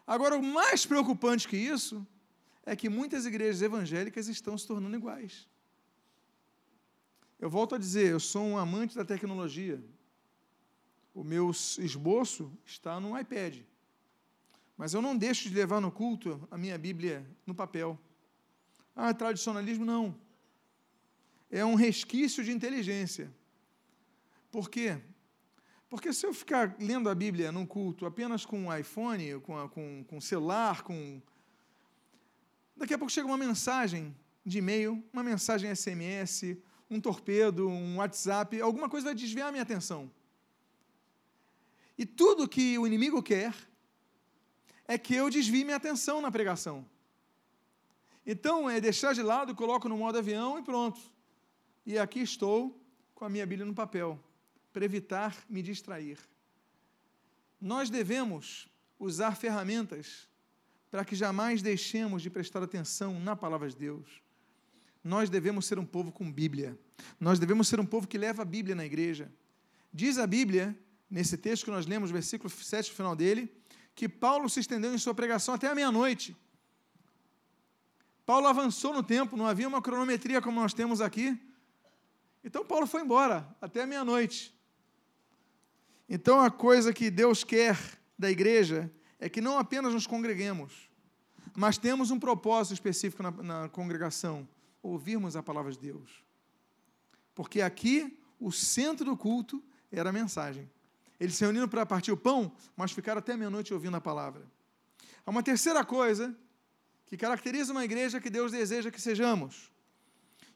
Agora, 0.05 0.37
o 0.37 0.43
mais 0.43 0.85
preocupante 0.85 1.47
que 1.47 1.57
isso 1.57 2.05
é 2.67 2.75
que 2.75 2.89
muitas 2.89 3.25
igrejas 3.25 3.61
evangélicas 3.61 4.27
estão 4.27 4.57
se 4.57 4.67
tornando 4.67 4.97
iguais. 4.97 5.47
Eu 7.39 7.49
volto 7.49 7.75
a 7.75 7.77
dizer, 7.77 8.11
eu 8.11 8.19
sou 8.19 8.43
um 8.43 8.57
amante 8.57 8.93
da 8.93 9.05
tecnologia. 9.05 9.81
O 11.13 11.23
meu 11.23 11.49
esboço 11.49 12.51
está 12.65 12.99
no 12.99 13.17
iPad. 13.17 13.61
Mas 14.75 14.93
eu 14.93 15.01
não 15.01 15.15
deixo 15.15 15.47
de 15.47 15.55
levar 15.55 15.79
no 15.79 15.89
culto 15.89 16.45
a 16.51 16.57
minha 16.57 16.77
Bíblia 16.77 17.25
no 17.45 17.55
papel. 17.55 17.97
Ah, 18.93 19.13
tradicionalismo 19.13 19.85
não. 19.85 20.13
É 21.49 21.63
um 21.63 21.75
resquício 21.75 22.43
de 22.43 22.51
inteligência. 22.51 23.33
Por 24.51 24.69
quê? 24.69 25.01
Porque 25.87 26.11
se 26.11 26.25
eu 26.25 26.33
ficar 26.33 26.75
lendo 26.77 27.09
a 27.09 27.15
Bíblia 27.15 27.49
num 27.49 27.65
culto 27.65 28.05
apenas 28.05 28.45
com 28.45 28.59
um 28.63 28.77
iPhone, 28.77 29.39
com, 29.39 29.69
com, 29.69 30.03
com 30.03 30.19
celular, 30.19 30.83
com. 30.83 31.21
Daqui 32.77 32.93
a 32.93 32.97
pouco 32.97 33.11
chega 33.11 33.27
uma 33.27 33.37
mensagem 33.37 34.15
de 34.45 34.59
e-mail, 34.59 35.03
uma 35.11 35.23
mensagem 35.23 35.73
SMS, 35.75 36.57
um 36.89 37.01
torpedo, 37.01 37.67
um 37.67 37.97
WhatsApp, 37.97 38.61
alguma 38.61 38.87
coisa 38.87 39.05
vai 39.05 39.15
desviar 39.15 39.49
a 39.49 39.51
minha 39.51 39.63
atenção. 39.63 40.11
E 41.97 42.05
tudo 42.05 42.47
que 42.47 42.77
o 42.77 42.85
inimigo 42.85 43.21
quer 43.23 43.53
é 44.87 44.97
que 44.97 45.15
eu 45.15 45.29
desvie 45.29 45.65
minha 45.65 45.75
atenção 45.75 46.21
na 46.21 46.31
pregação. 46.31 46.85
Então, 48.25 48.69
é 48.69 48.79
deixar 48.79 49.13
de 49.13 49.23
lado, 49.23 49.55
coloco 49.55 49.89
no 49.89 49.97
modo 49.97 50.19
avião 50.19 50.59
e 50.59 50.61
pronto. 50.61 51.01
E 51.85 51.97
aqui 51.97 52.19
estou 52.19 52.79
com 53.15 53.25
a 53.25 53.29
minha 53.29 53.45
Bíblia 53.45 53.65
no 53.65 53.73
papel, 53.73 54.19
para 54.71 54.85
evitar 54.85 55.35
me 55.49 55.63
distrair. 55.63 56.19
Nós 57.59 57.89
devemos 57.89 58.67
usar 58.99 59.35
ferramentas 59.35 60.29
para 60.89 61.03
que 61.03 61.15
jamais 61.15 61.61
deixemos 61.61 62.21
de 62.21 62.29
prestar 62.29 62.63
atenção 62.63 63.19
na 63.19 63.35
palavra 63.35 63.67
de 63.67 63.75
Deus. 63.75 64.21
Nós 65.03 65.29
devemos 65.29 65.65
ser 65.65 65.79
um 65.79 65.85
povo 65.85 66.11
com 66.11 66.31
Bíblia. 66.31 66.77
Nós 67.19 67.39
devemos 67.39 67.67
ser 67.67 67.79
um 67.79 67.85
povo 67.85 68.07
que 68.07 68.17
leva 68.17 68.41
a 68.41 68.45
Bíblia 68.45 68.75
na 68.75 68.85
igreja. 68.85 69.31
Diz 69.93 70.17
a 70.17 70.27
Bíblia, 70.27 70.77
nesse 71.09 71.37
texto 71.37 71.65
que 71.65 71.71
nós 71.71 71.85
lemos, 71.85 72.11
versículo 72.11 72.49
7, 72.49 72.91
final 72.91 73.15
dele, 73.15 73.51
que 73.95 74.07
Paulo 74.07 74.49
se 74.49 74.59
estendeu 74.59 74.93
em 74.93 74.97
sua 74.97 75.13
pregação 75.13 75.53
até 75.53 75.67
a 75.67 75.75
meia-noite. 75.75 76.35
Paulo 78.25 78.47
avançou 78.47 78.93
no 78.93 79.01
tempo, 79.01 79.37
não 79.37 79.47
havia 79.47 79.67
uma 79.67 79.81
cronometria 79.81 80.41
como 80.41 80.59
nós 80.59 80.73
temos 80.73 80.99
aqui. 80.99 81.39
Então 82.43 82.65
Paulo 82.65 82.85
foi 82.85 83.01
embora 83.01 83.47
até 83.61 83.83
a 83.83 83.87
meia-noite. 83.87 84.53
Então 86.09 86.41
a 86.41 86.51
coisa 86.51 86.93
que 86.93 87.09
Deus 87.09 87.43
quer 87.43 87.77
da 88.19 88.29
igreja 88.29 88.91
é 89.19 89.29
que 89.29 89.41
não 89.41 89.57
apenas 89.57 89.93
nos 89.93 90.07
congreguemos, 90.07 90.89
mas 91.55 91.77
temos 91.77 92.11
um 92.11 92.19
propósito 92.19 92.73
específico 92.73 93.23
na, 93.23 93.31
na 93.31 93.69
congregação: 93.69 94.47
ouvirmos 94.81 95.35
a 95.35 95.43
palavra 95.43 95.71
de 95.71 95.79
Deus. 95.79 96.23
Porque 97.33 97.61
aqui 97.61 98.19
o 98.39 98.51
centro 98.51 99.05
do 99.05 99.17
culto 99.17 99.63
era 99.91 100.09
a 100.09 100.13
mensagem. 100.13 100.69
Eles 101.19 101.35
se 101.35 101.43
reuniram 101.43 101.67
para 101.67 101.85
partir 101.85 102.11
o 102.11 102.17
pão, 102.17 102.51
mas 102.75 102.91
ficaram 102.91 103.19
até 103.19 103.35
meia-noite 103.35 103.73
ouvindo 103.73 103.97
a 103.97 104.01
palavra. 104.01 104.45
Há 105.25 105.31
uma 105.31 105.41
terceira 105.41 105.83
coisa 105.83 106.35
que 107.07 107.17
caracteriza 107.17 107.71
uma 107.71 107.83
igreja 107.83 108.21
que 108.21 108.29
Deus 108.29 108.51
deseja 108.51 108.91
que 108.91 109.01
sejamos. 109.01 109.71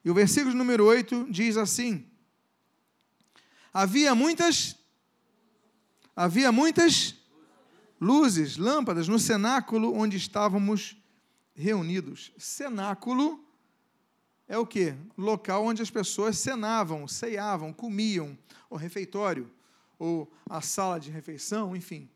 E 0.03 0.09
o 0.09 0.13
versículo 0.13 0.53
número 0.53 0.85
8 0.85 1.27
diz 1.29 1.57
assim: 1.57 2.07
Havia 3.73 4.13
muitas 4.13 4.75
havia 6.15 6.51
muitas 6.51 7.15
luzes, 8.01 8.57
lâmpadas 8.57 9.07
no 9.07 9.19
cenáculo 9.19 9.95
onde 9.95 10.17
estávamos 10.17 10.97
reunidos. 11.53 12.33
Cenáculo 12.35 13.45
é 14.47 14.57
o 14.57 14.65
que? 14.65 14.95
Local 15.15 15.63
onde 15.63 15.83
as 15.83 15.91
pessoas 15.91 16.39
cenavam, 16.39 17.07
ceiavam, 17.07 17.71
comiam, 17.71 18.35
o 18.69 18.75
refeitório 18.75 19.49
ou 19.99 20.29
a 20.49 20.61
sala 20.61 20.99
de 20.99 21.11
refeição, 21.11 21.75
enfim. 21.75 22.09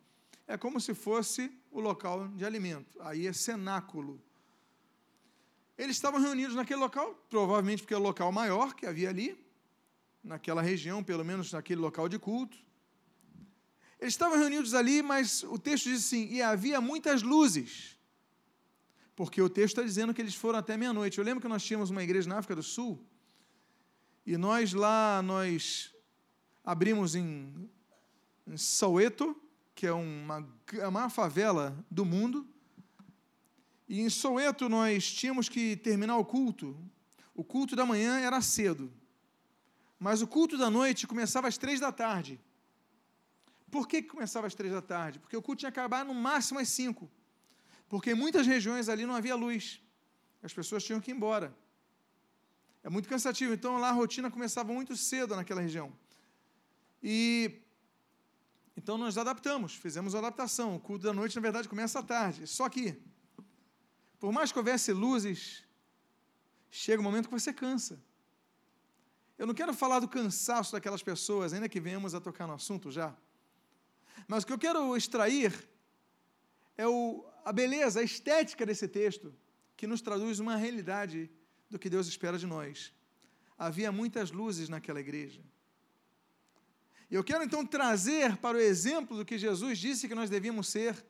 É 0.47 0.57
como 0.57 0.81
se 0.81 0.95
fosse 0.95 1.51
o 1.71 1.79
local 1.79 2.27
de 2.29 2.43
alimento. 2.43 2.99
Aí 3.01 3.27
é 3.27 3.33
cenáculo. 3.33 4.19
Eles 5.77 5.95
estavam 5.95 6.19
reunidos 6.19 6.55
naquele 6.55 6.79
local, 6.79 7.13
provavelmente 7.29 7.83
porque 7.83 7.93
é 7.93 7.97
o 7.97 8.01
local 8.01 8.31
maior 8.31 8.73
que 8.73 8.85
havia 8.87 9.09
ali, 9.09 9.37
naquela 10.23 10.61
região, 10.61 11.03
pelo 11.03 11.23
menos 11.23 11.51
naquele 11.51 11.81
local 11.81 12.09
de 12.09 12.17
culto. 12.17 12.57
Eles 14.05 14.13
estavam 14.13 14.37
reunidos 14.37 14.73
ali, 14.73 15.01
mas 15.01 15.43
o 15.43 15.57
texto 15.57 15.89
diz 15.89 16.05
assim: 16.05 16.27
e 16.31 16.41
havia 16.41 16.79
muitas 16.79 17.21
luzes. 17.21 17.97
Porque 19.15 19.41
o 19.41 19.49
texto 19.49 19.73
está 19.77 19.83
dizendo 19.83 20.13
que 20.13 20.21
eles 20.21 20.35
foram 20.35 20.59
até 20.59 20.77
meia-noite. 20.77 21.17
Eu 21.17 21.23
lembro 21.23 21.41
que 21.41 21.47
nós 21.47 21.63
tínhamos 21.63 21.89
uma 21.89 22.03
igreja 22.03 22.29
na 22.29 22.37
África 22.37 22.55
do 22.55 22.63
Sul, 22.63 23.03
e 24.25 24.37
nós 24.37 24.73
lá, 24.73 25.21
nós 25.23 25.91
abrimos 26.63 27.15
em 27.15 27.69
em 28.47 28.57
Soweto, 28.57 29.35
que 29.73 29.87
é 29.87 29.91
uma, 29.91 30.47
a 30.83 30.91
maior 30.91 31.09
favela 31.09 31.75
do 31.89 32.05
mundo. 32.05 32.47
E 33.89 34.01
em 34.01 34.09
Soweto 34.09 34.69
nós 34.69 35.11
tínhamos 35.11 35.49
que 35.49 35.75
terminar 35.77 36.17
o 36.17 36.25
culto. 36.25 36.77
O 37.33 37.43
culto 37.43 37.75
da 37.75 37.85
manhã 37.85 38.19
era 38.19 38.39
cedo, 38.41 38.93
mas 39.99 40.21
o 40.21 40.27
culto 40.27 40.57
da 40.57 40.69
noite 40.69 41.07
começava 41.07 41.47
às 41.47 41.57
três 41.57 41.79
da 41.79 41.91
tarde. 41.91 42.39
Por 43.75 43.89
que 43.89 44.01
começava 44.01 44.47
às 44.47 44.55
três 44.55 44.71
da 44.71 44.81
tarde? 44.81 45.19
Porque 45.19 45.35
o 45.35 45.41
culto 45.41 45.59
tinha 45.59 45.71
que 45.71 45.77
acabar 45.77 46.05
no 46.05 46.13
máximo 46.13 46.59
às 46.59 46.69
cinco. 46.69 47.11
Porque 47.89 48.11
em 48.11 48.13
muitas 48.15 48.47
regiões 48.47 48.87
ali 48.87 49.05
não 49.05 49.13
havia 49.13 49.35
luz. 49.35 49.81
As 50.41 50.53
pessoas 50.53 50.81
tinham 50.81 51.01
que 51.01 51.11
ir 51.11 51.13
embora. 51.13 51.53
É 52.81 52.89
muito 52.89 53.09
cansativo. 53.09 53.53
Então 53.53 53.77
lá 53.77 53.89
a 53.89 53.91
rotina 53.91 54.31
começava 54.31 54.71
muito 54.71 54.95
cedo 54.95 55.35
naquela 55.35 55.59
região. 55.59 55.91
E 57.03 57.59
então 58.77 58.97
nós 58.97 59.17
adaptamos, 59.17 59.75
fizemos 59.75 60.15
a 60.15 60.19
adaptação. 60.19 60.77
O 60.77 60.79
culto 60.79 61.03
da 61.03 61.11
noite, 61.11 61.35
na 61.35 61.41
verdade, 61.41 61.67
começa 61.67 61.99
à 61.99 62.03
tarde. 62.03 62.47
Só 62.47 62.69
que, 62.69 62.97
por 64.21 64.31
mais 64.31 64.53
que 64.53 64.57
houvesse 64.57 64.93
luzes, 64.93 65.65
chega 66.71 67.01
um 67.01 67.03
momento 67.03 67.27
que 67.27 67.37
você 67.37 67.51
cansa. 67.51 68.01
Eu 69.37 69.45
não 69.45 69.53
quero 69.53 69.73
falar 69.73 69.99
do 69.99 70.07
cansaço 70.07 70.71
daquelas 70.71 71.03
pessoas, 71.03 71.51
ainda 71.51 71.67
que 71.67 71.81
venhamos 71.81 72.15
a 72.15 72.21
tocar 72.21 72.47
no 72.47 72.53
assunto 72.53 72.89
já. 72.89 73.13
Mas 74.27 74.43
o 74.43 74.47
que 74.47 74.53
eu 74.53 74.57
quero 74.57 74.95
extrair 74.95 75.53
é 76.77 76.87
o, 76.87 77.25
a 77.43 77.51
beleza, 77.51 77.99
a 77.99 78.03
estética 78.03 78.65
desse 78.65 78.87
texto, 78.87 79.33
que 79.77 79.87
nos 79.87 80.01
traduz 80.01 80.39
uma 80.39 80.55
realidade 80.55 81.29
do 81.69 81.77
que 81.77 81.89
Deus 81.89 82.07
espera 82.07 82.37
de 82.37 82.47
nós. 82.47 82.93
Havia 83.57 83.91
muitas 83.91 84.31
luzes 84.31 84.69
naquela 84.69 84.99
igreja. 84.99 85.41
Eu 87.09 87.23
quero 87.23 87.43
então 87.43 87.65
trazer 87.65 88.37
para 88.37 88.57
o 88.57 88.61
exemplo 88.61 89.15
do 89.15 89.25
que 89.25 89.37
Jesus 89.37 89.77
disse 89.77 90.07
que 90.07 90.15
nós 90.15 90.29
devíamos 90.29 90.67
ser, 90.67 91.05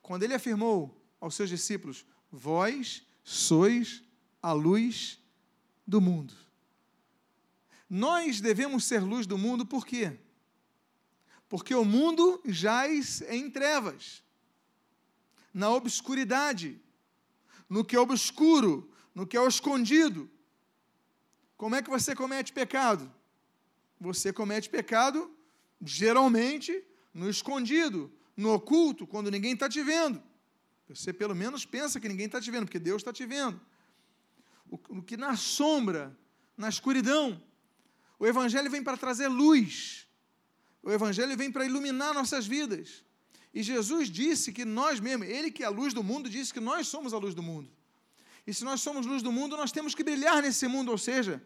quando 0.00 0.22
ele 0.22 0.34
afirmou 0.34 0.98
aos 1.20 1.34
seus 1.34 1.48
discípulos: 1.48 2.06
Vós 2.30 3.06
sois 3.22 4.02
a 4.42 4.52
luz 4.52 5.18
do 5.86 6.00
mundo. 6.00 6.34
Nós 7.88 8.40
devemos 8.40 8.84
ser 8.84 9.00
luz 9.00 9.26
do 9.26 9.38
mundo 9.38 9.64
por 9.64 9.86
quê? 9.86 10.18
Porque 11.48 11.74
o 11.74 11.84
mundo 11.84 12.40
jaz 12.44 13.22
em 13.22 13.50
trevas, 13.50 14.22
na 15.52 15.70
obscuridade, 15.70 16.80
no 17.68 17.84
que 17.84 17.96
é 17.96 18.00
obscuro, 18.00 18.90
no 19.14 19.26
que 19.26 19.36
é 19.36 19.46
escondido. 19.46 20.30
Como 21.56 21.74
é 21.74 21.82
que 21.82 21.90
você 21.90 22.14
comete 22.14 22.52
pecado? 22.52 23.12
você 24.00 24.32
comete 24.32 24.70
pecado 24.70 25.30
geralmente 25.80 26.84
no 27.12 27.28
escondido, 27.28 28.12
no 28.36 28.52
oculto, 28.52 29.06
quando 29.06 29.30
ninguém 29.30 29.54
está 29.54 29.68
te 29.68 29.82
vendo. 29.82 30.22
Você 30.88 31.12
pelo 31.12 31.34
menos 31.34 31.64
pensa 31.64 32.00
que 32.00 32.08
ninguém 32.08 32.26
está 32.26 32.40
te 32.40 32.50
vendo, 32.50 32.66
porque 32.66 32.78
Deus 32.78 33.00
está 33.00 33.12
te 33.12 33.26
vendo. 33.26 33.60
O, 34.70 34.76
o 34.98 35.02
que 35.02 35.16
na 35.16 35.36
sombra, 35.36 36.16
na 36.56 36.68
escuridão. 36.68 37.42
O 38.18 38.26
Evangelho 38.26 38.70
vem 38.70 38.82
para 38.82 38.96
trazer 38.96 39.28
luz. 39.28 40.07
O 40.82 40.90
Evangelho 40.90 41.36
vem 41.36 41.50
para 41.50 41.64
iluminar 41.64 42.14
nossas 42.14 42.46
vidas. 42.46 43.04
E 43.52 43.62
Jesus 43.62 44.10
disse 44.10 44.52
que 44.52 44.64
nós 44.64 45.00
mesmos, 45.00 45.28
Ele 45.28 45.50
que 45.50 45.62
é 45.62 45.66
a 45.66 45.70
luz 45.70 45.92
do 45.92 46.02
mundo, 46.02 46.28
disse 46.28 46.52
que 46.52 46.60
nós 46.60 46.86
somos 46.86 47.12
a 47.12 47.18
luz 47.18 47.34
do 47.34 47.42
mundo. 47.42 47.70
E 48.46 48.54
se 48.54 48.64
nós 48.64 48.80
somos 48.80 49.04
luz 49.04 49.22
do 49.22 49.32
mundo, 49.32 49.56
nós 49.56 49.72
temos 49.72 49.94
que 49.94 50.02
brilhar 50.02 50.42
nesse 50.42 50.66
mundo, 50.66 50.90
ou 50.90 50.98
seja, 50.98 51.42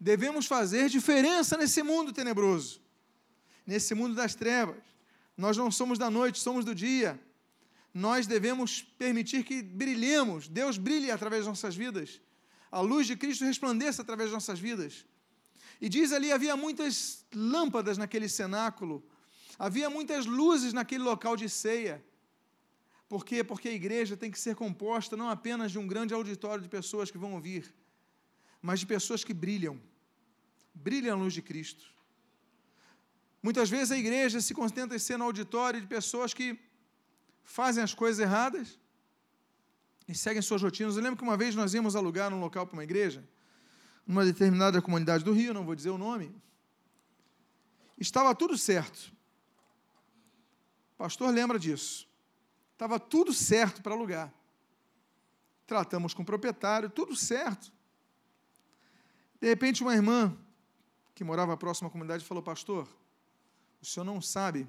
devemos 0.00 0.46
fazer 0.46 0.88
diferença 0.88 1.56
nesse 1.56 1.82
mundo 1.82 2.12
tenebroso, 2.12 2.80
nesse 3.66 3.94
mundo 3.94 4.14
das 4.14 4.34
trevas. 4.34 4.82
Nós 5.36 5.56
não 5.56 5.70
somos 5.70 5.98
da 5.98 6.10
noite, 6.10 6.38
somos 6.40 6.64
do 6.64 6.74
dia. 6.74 7.20
Nós 7.92 8.26
devemos 8.26 8.82
permitir 8.98 9.44
que 9.44 9.62
brilhemos, 9.62 10.48
Deus 10.48 10.78
brilhe 10.78 11.10
através 11.10 11.44
de 11.44 11.48
nossas 11.48 11.76
vidas, 11.76 12.20
a 12.70 12.80
luz 12.80 13.06
de 13.06 13.16
Cristo 13.16 13.44
resplandeça 13.44 14.02
através 14.02 14.30
de 14.30 14.34
nossas 14.34 14.58
vidas. 14.58 15.06
E 15.84 15.88
diz 15.96 16.12
ali: 16.12 16.32
havia 16.32 16.56
muitas 16.56 17.26
lâmpadas 17.34 17.98
naquele 17.98 18.26
cenáculo, 18.26 18.96
havia 19.58 19.90
muitas 19.90 20.24
luzes 20.24 20.72
naquele 20.72 21.04
local 21.04 21.36
de 21.36 21.46
ceia. 21.46 22.02
Por 23.06 23.22
quê? 23.22 23.44
Porque 23.44 23.68
a 23.68 23.74
igreja 23.80 24.16
tem 24.16 24.30
que 24.30 24.40
ser 24.44 24.54
composta 24.56 25.14
não 25.14 25.28
apenas 25.28 25.70
de 25.72 25.78
um 25.78 25.86
grande 25.86 26.14
auditório 26.14 26.62
de 26.62 26.70
pessoas 26.70 27.10
que 27.10 27.18
vão 27.18 27.34
ouvir, 27.34 27.62
mas 28.62 28.80
de 28.80 28.86
pessoas 28.86 29.22
que 29.22 29.34
brilham, 29.34 29.78
brilham 30.72 31.18
a 31.18 31.22
luz 31.22 31.34
de 31.34 31.42
Cristo. 31.42 31.84
Muitas 33.42 33.68
vezes 33.68 33.90
a 33.92 33.98
igreja 33.98 34.40
se 34.40 34.54
contenta 34.54 34.96
em 34.96 34.98
ser 34.98 35.18
no 35.18 35.26
auditório 35.26 35.82
de 35.82 35.86
pessoas 35.86 36.32
que 36.32 36.58
fazem 37.42 37.84
as 37.84 37.92
coisas 37.92 38.20
erradas 38.20 38.78
e 40.08 40.14
seguem 40.14 40.40
suas 40.40 40.62
rotinas. 40.62 40.96
Eu 40.96 41.02
lembro 41.02 41.18
que 41.18 41.28
uma 41.30 41.36
vez 41.36 41.54
nós 41.54 41.74
íamos 41.74 41.94
alugar 41.94 42.32
um 42.32 42.40
local 42.40 42.66
para 42.66 42.72
uma 42.72 42.84
igreja, 42.84 43.22
numa 44.06 44.24
determinada 44.24 44.82
comunidade 44.82 45.24
do 45.24 45.32
Rio, 45.32 45.54
não 45.54 45.64
vou 45.64 45.74
dizer 45.74 45.90
o 45.90 45.98
nome. 45.98 46.34
Estava 47.98 48.34
tudo 48.34 48.58
certo. 48.58 49.12
O 50.94 50.96
pastor 50.98 51.32
lembra 51.32 51.58
disso. 51.58 52.08
Estava 52.72 52.98
tudo 52.98 53.32
certo 53.32 53.82
para 53.82 53.94
alugar. 53.94 54.32
Tratamos 55.66 56.12
com 56.12 56.22
o 56.22 56.26
proprietário, 56.26 56.90
tudo 56.90 57.16
certo. 57.16 57.72
De 59.40 59.48
repente, 59.48 59.82
uma 59.82 59.94
irmã 59.94 60.36
que 61.14 61.24
morava 61.24 61.56
próxima 61.56 61.88
à 61.88 61.90
comunidade 61.90 62.24
falou: 62.24 62.42
Pastor, 62.42 62.88
o 63.80 63.86
senhor 63.86 64.04
não 64.04 64.20
sabe, 64.20 64.66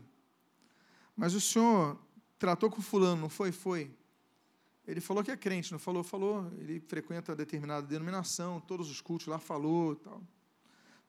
mas 1.16 1.34
o 1.34 1.42
senhor 1.42 2.00
tratou 2.38 2.70
com 2.70 2.82
fulano, 2.82 3.22
não 3.22 3.30
foi? 3.30 3.52
Foi. 3.52 3.92
Ele 4.88 5.02
falou 5.02 5.24
que 5.24 5.32
é 5.32 5.38
crente, 5.38 5.72
não 5.72 5.80
falou? 5.80 6.04
Falou. 6.04 6.52
Ele 6.60 6.80
frequenta 6.80 7.36
determinada 7.36 7.86
denominação, 7.88 8.60
todos 8.62 8.90
os 8.90 9.02
cultos 9.02 9.28
lá 9.28 9.40
falou 9.40 9.96
tal. 9.96 10.22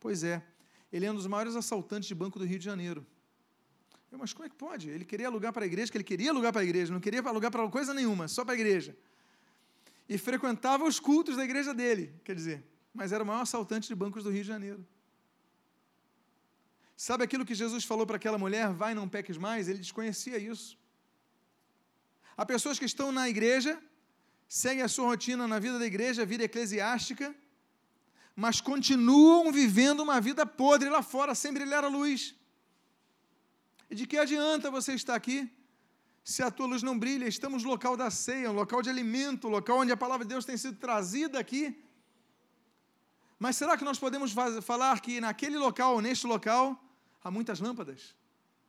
Pois 0.00 0.24
é. 0.24 0.42
Ele 0.92 1.04
é 1.04 1.12
um 1.12 1.14
dos 1.14 1.26
maiores 1.26 1.56
assaltantes 1.56 2.08
de 2.08 2.14
banco 2.14 2.38
do 2.38 2.44
Rio 2.44 2.58
de 2.58 2.64
Janeiro. 2.64 3.06
Eu, 4.10 4.18
mas 4.18 4.32
como 4.32 4.46
é 4.46 4.48
que 4.48 4.54
pode? 4.54 4.88
Ele 4.88 5.04
queria 5.04 5.26
alugar 5.26 5.52
para 5.52 5.64
a 5.64 5.66
igreja, 5.66 5.90
que 5.90 5.98
ele 5.98 6.04
queria 6.04 6.30
alugar 6.30 6.52
para 6.52 6.62
a 6.62 6.64
igreja, 6.64 6.92
não 6.92 7.00
queria 7.00 7.20
alugar 7.20 7.50
para 7.50 7.68
coisa 7.68 7.92
nenhuma, 7.92 8.28
só 8.28 8.44
para 8.44 8.54
a 8.54 8.56
igreja. 8.56 8.96
E 10.08 10.16
frequentava 10.16 10.84
os 10.84 11.00
cultos 11.00 11.36
da 11.36 11.44
igreja 11.44 11.74
dele, 11.74 12.14
quer 12.24 12.34
dizer, 12.34 12.64
mas 12.94 13.12
era 13.12 13.22
o 13.24 13.26
maior 13.26 13.42
assaltante 13.42 13.88
de 13.88 13.94
bancos 13.94 14.22
do 14.22 14.30
Rio 14.30 14.42
de 14.42 14.48
Janeiro. 14.48 14.86
Sabe 16.96 17.24
aquilo 17.24 17.44
que 17.44 17.54
Jesus 17.54 17.84
falou 17.84 18.06
para 18.06 18.16
aquela 18.16 18.38
mulher, 18.38 18.72
vai, 18.72 18.94
não 18.94 19.08
peques 19.08 19.36
mais? 19.36 19.68
Ele 19.68 19.80
desconhecia 19.80 20.38
isso. 20.38 20.78
Há 22.36 22.44
pessoas 22.44 22.78
que 22.78 22.84
estão 22.84 23.10
na 23.10 23.28
igreja, 23.28 23.80
seguem 24.46 24.82
a 24.82 24.88
sua 24.88 25.06
rotina 25.06 25.48
na 25.48 25.58
vida 25.58 25.78
da 25.78 25.86
igreja, 25.86 26.26
vida 26.26 26.44
eclesiástica, 26.44 27.34
mas 28.34 28.60
continuam 28.60 29.50
vivendo 29.50 30.00
uma 30.00 30.20
vida 30.20 30.44
podre 30.44 30.90
lá 30.90 31.02
fora, 31.02 31.34
sem 31.34 31.52
brilhar 31.52 31.82
a 31.84 31.88
luz. 31.88 32.34
E 33.90 33.94
de 33.94 34.06
que 34.06 34.18
adianta 34.18 34.70
você 34.70 34.92
estar 34.92 35.14
aqui 35.14 35.50
se 36.22 36.42
a 36.42 36.50
tua 36.50 36.66
luz 36.66 36.82
não 36.82 36.98
brilha? 36.98 37.26
Estamos 37.26 37.62
no 37.62 37.70
local 37.70 37.96
da 37.96 38.10
ceia, 38.10 38.50
um 38.50 38.54
local 38.54 38.82
de 38.82 38.90
alimento, 38.90 39.48
um 39.48 39.50
local 39.50 39.78
onde 39.78 39.92
a 39.92 39.96
palavra 39.96 40.24
de 40.26 40.28
Deus 40.28 40.44
tem 40.44 40.56
sido 40.56 40.76
trazida 40.76 41.38
aqui. 41.38 41.82
Mas 43.38 43.56
será 43.56 43.76
que 43.78 43.84
nós 43.84 43.98
podemos 43.98 44.34
falar 44.62 45.00
que 45.00 45.20
naquele 45.20 45.56
local, 45.56 46.00
neste 46.00 46.26
local, 46.26 46.78
há 47.22 47.30
muitas 47.30 47.60
lâmpadas, 47.60 48.14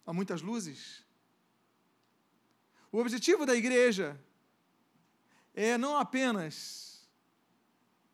há 0.05 0.13
muitas 0.13 0.41
luzes. 0.41 1.06
O 2.91 2.99
objetivo 2.99 3.45
da 3.45 3.55
igreja 3.55 4.19
é 5.53 5.77
não 5.77 5.97
apenas 5.97 7.07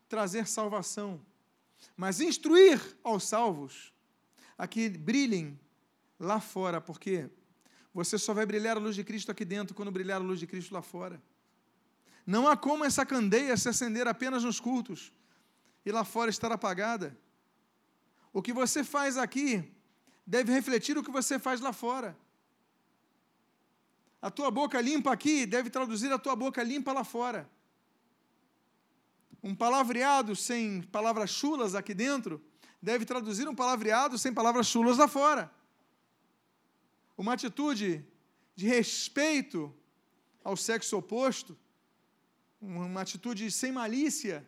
trazer 0.07 0.47
salvação, 0.47 1.23
mas 1.95 2.19
instruir 2.19 2.79
aos 3.03 3.27
salvos 3.27 3.93
a 4.57 4.67
que 4.67 4.89
brilhem 4.89 5.59
lá 6.19 6.39
fora, 6.39 6.79
porque 6.79 7.29
você 7.93 8.17
só 8.17 8.33
vai 8.33 8.45
brilhar 8.45 8.77
a 8.77 8.79
luz 8.79 8.95
de 8.95 9.03
Cristo 9.03 9.31
aqui 9.31 9.45
dentro 9.45 9.75
quando 9.75 9.91
brilhar 9.91 10.21
a 10.21 10.23
luz 10.23 10.39
de 10.39 10.47
Cristo 10.47 10.73
lá 10.73 10.81
fora. 10.81 11.21
Não 12.25 12.47
há 12.47 12.55
como 12.55 12.85
essa 12.85 13.05
candeia 13.05 13.55
se 13.57 13.67
acender 13.67 14.07
apenas 14.07 14.43
nos 14.43 14.59
cultos 14.59 15.11
e 15.85 15.91
lá 15.91 16.03
fora 16.03 16.29
estar 16.29 16.51
apagada. 16.51 17.17
O 18.31 18.41
que 18.41 18.53
você 18.53 18.83
faz 18.83 19.17
aqui 19.17 19.71
deve 20.25 20.51
refletir 20.51 20.97
o 20.97 21.03
que 21.03 21.11
você 21.11 21.37
faz 21.37 21.59
lá 21.59 21.73
fora. 21.73 22.17
A 24.23 24.31
tua 24.31 24.49
boca 24.49 24.79
limpa 24.79 25.11
aqui 25.11 25.45
deve 25.45 25.69
traduzir 25.69 26.09
a 26.09 26.17
tua 26.17 26.33
boca 26.33 26.63
limpa 26.63 26.93
lá 26.93 27.03
fora. 27.03 27.41
Um 29.43 29.53
palavreado 29.53 30.33
sem 30.33 30.81
palavras 30.81 31.29
chulas 31.29 31.75
aqui 31.75 31.93
dentro 31.93 32.41
deve 32.81 33.03
traduzir 33.03 33.49
um 33.49 33.53
palavreado 33.53 34.17
sem 34.17 34.33
palavras 34.33 34.67
chulas 34.67 34.97
lá 34.97 35.09
fora. 35.09 35.51
Uma 37.17 37.33
atitude 37.33 38.05
de 38.55 38.65
respeito 38.65 39.75
ao 40.41 40.55
sexo 40.55 40.95
oposto, 40.95 41.57
uma 42.61 43.01
atitude 43.01 43.51
sem 43.51 43.73
malícia 43.73 44.47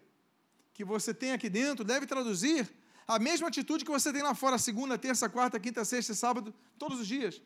que 0.74 0.86
você 0.86 1.14
tem 1.14 1.34
aqui 1.34 1.50
dentro 1.50 1.84
deve 1.84 2.06
traduzir 2.06 2.74
a 3.06 3.20
mesma 3.20 3.50
atitude 3.50 3.84
que 3.84 3.92
você 3.92 4.14
tem 4.14 4.24
lá 4.24 4.34
fora, 4.34 4.58
segunda, 4.58 4.98
terça, 4.98 5.28
quarta, 5.28 5.60
quinta, 5.60 5.84
sexta 5.84 6.14
sábado, 6.14 6.56
todos 6.80 7.02
os 7.02 7.08
dias. 7.08 7.42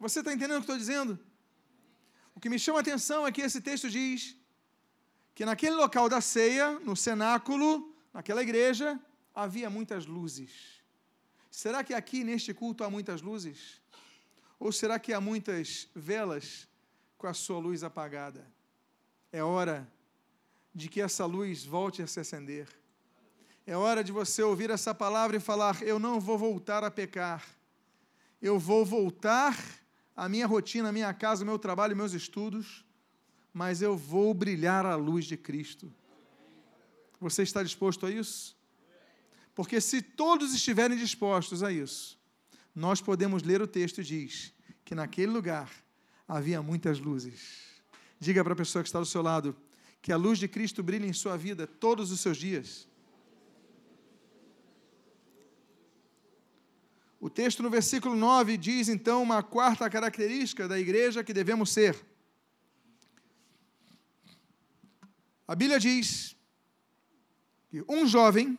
Você 0.00 0.20
está 0.20 0.32
entendendo 0.32 0.56
o 0.56 0.64
que 0.64 0.70
estou 0.70 0.78
dizendo? 0.78 1.18
O 2.34 2.40
que 2.40 2.48
me 2.48 2.58
chama 2.58 2.78
a 2.78 2.80
atenção 2.80 3.26
é 3.26 3.32
que 3.32 3.40
esse 3.40 3.60
texto 3.60 3.88
diz 3.90 4.36
que 5.34 5.44
naquele 5.44 5.76
local 5.76 6.08
da 6.08 6.20
ceia, 6.20 6.78
no 6.80 6.94
cenáculo, 6.94 7.94
naquela 8.12 8.42
igreja, 8.42 9.00
havia 9.34 9.70
muitas 9.70 10.06
luzes. 10.06 10.82
Será 11.50 11.82
que 11.84 11.94
aqui 11.94 12.24
neste 12.24 12.52
culto 12.52 12.84
há 12.84 12.90
muitas 12.90 13.22
luzes? 13.22 13.80
Ou 14.58 14.70
será 14.72 14.98
que 14.98 15.12
há 15.12 15.20
muitas 15.20 15.88
velas 15.94 16.68
com 17.18 17.26
a 17.26 17.34
sua 17.34 17.58
luz 17.58 17.82
apagada? 17.82 18.46
É 19.32 19.42
hora 19.42 19.90
de 20.74 20.88
que 20.88 21.00
essa 21.00 21.26
luz 21.26 21.64
volte 21.64 22.02
a 22.02 22.06
se 22.06 22.20
acender. 22.20 22.68
É 23.66 23.76
hora 23.76 24.02
de 24.02 24.10
você 24.10 24.42
ouvir 24.42 24.70
essa 24.70 24.94
palavra 24.94 25.36
e 25.36 25.40
falar: 25.40 25.82
Eu 25.82 25.98
não 25.98 26.20
vou 26.20 26.36
voltar 26.36 26.84
a 26.84 26.90
pecar. 26.90 27.46
Eu 28.40 28.58
vou 28.58 28.84
voltar 28.84 29.56
à 30.16 30.28
minha 30.28 30.46
rotina, 30.46 30.88
à 30.88 30.92
minha 30.92 31.12
casa, 31.12 31.42
ao 31.42 31.46
meu 31.46 31.58
trabalho, 31.58 31.96
meus 31.96 32.12
estudos, 32.12 32.84
mas 33.52 33.82
eu 33.82 33.96
vou 33.96 34.32
brilhar 34.32 34.86
a 34.86 34.94
luz 34.94 35.24
de 35.24 35.36
Cristo. 35.36 35.92
Você 37.20 37.42
está 37.42 37.62
disposto 37.62 38.06
a 38.06 38.10
isso? 38.10 38.56
Porque 39.54 39.80
se 39.80 40.00
todos 40.00 40.54
estiverem 40.54 40.96
dispostos 40.96 41.62
a 41.62 41.70
isso, 41.70 42.18
nós 42.74 43.00
podemos 43.00 43.42
ler 43.42 43.60
o 43.60 43.66
texto 43.66 44.00
e 44.00 44.04
diz 44.04 44.52
que 44.84 44.94
naquele 44.94 45.30
lugar 45.30 45.70
havia 46.26 46.62
muitas 46.62 46.98
luzes. 46.98 47.82
Diga 48.18 48.42
para 48.42 48.54
a 48.54 48.56
pessoa 48.56 48.82
que 48.82 48.88
está 48.88 48.98
do 48.98 49.06
seu 49.06 49.22
lado 49.22 49.56
que 50.00 50.10
a 50.10 50.16
luz 50.16 50.38
de 50.38 50.48
Cristo 50.48 50.82
brilhe 50.82 51.06
em 51.06 51.12
sua 51.12 51.36
vida 51.36 51.66
todos 51.66 52.10
os 52.10 52.20
seus 52.20 52.36
dias. 52.36 52.88
O 57.24 57.30
texto 57.30 57.62
no 57.62 57.70
versículo 57.70 58.16
9 58.16 58.56
diz 58.56 58.88
então 58.88 59.22
uma 59.22 59.44
quarta 59.44 59.88
característica 59.88 60.66
da 60.66 60.76
igreja 60.76 61.22
que 61.22 61.32
devemos 61.32 61.70
ser. 61.70 62.04
A 65.46 65.54
Bíblia 65.54 65.78
diz 65.78 66.34
que 67.68 67.84
um 67.88 68.08
jovem 68.08 68.58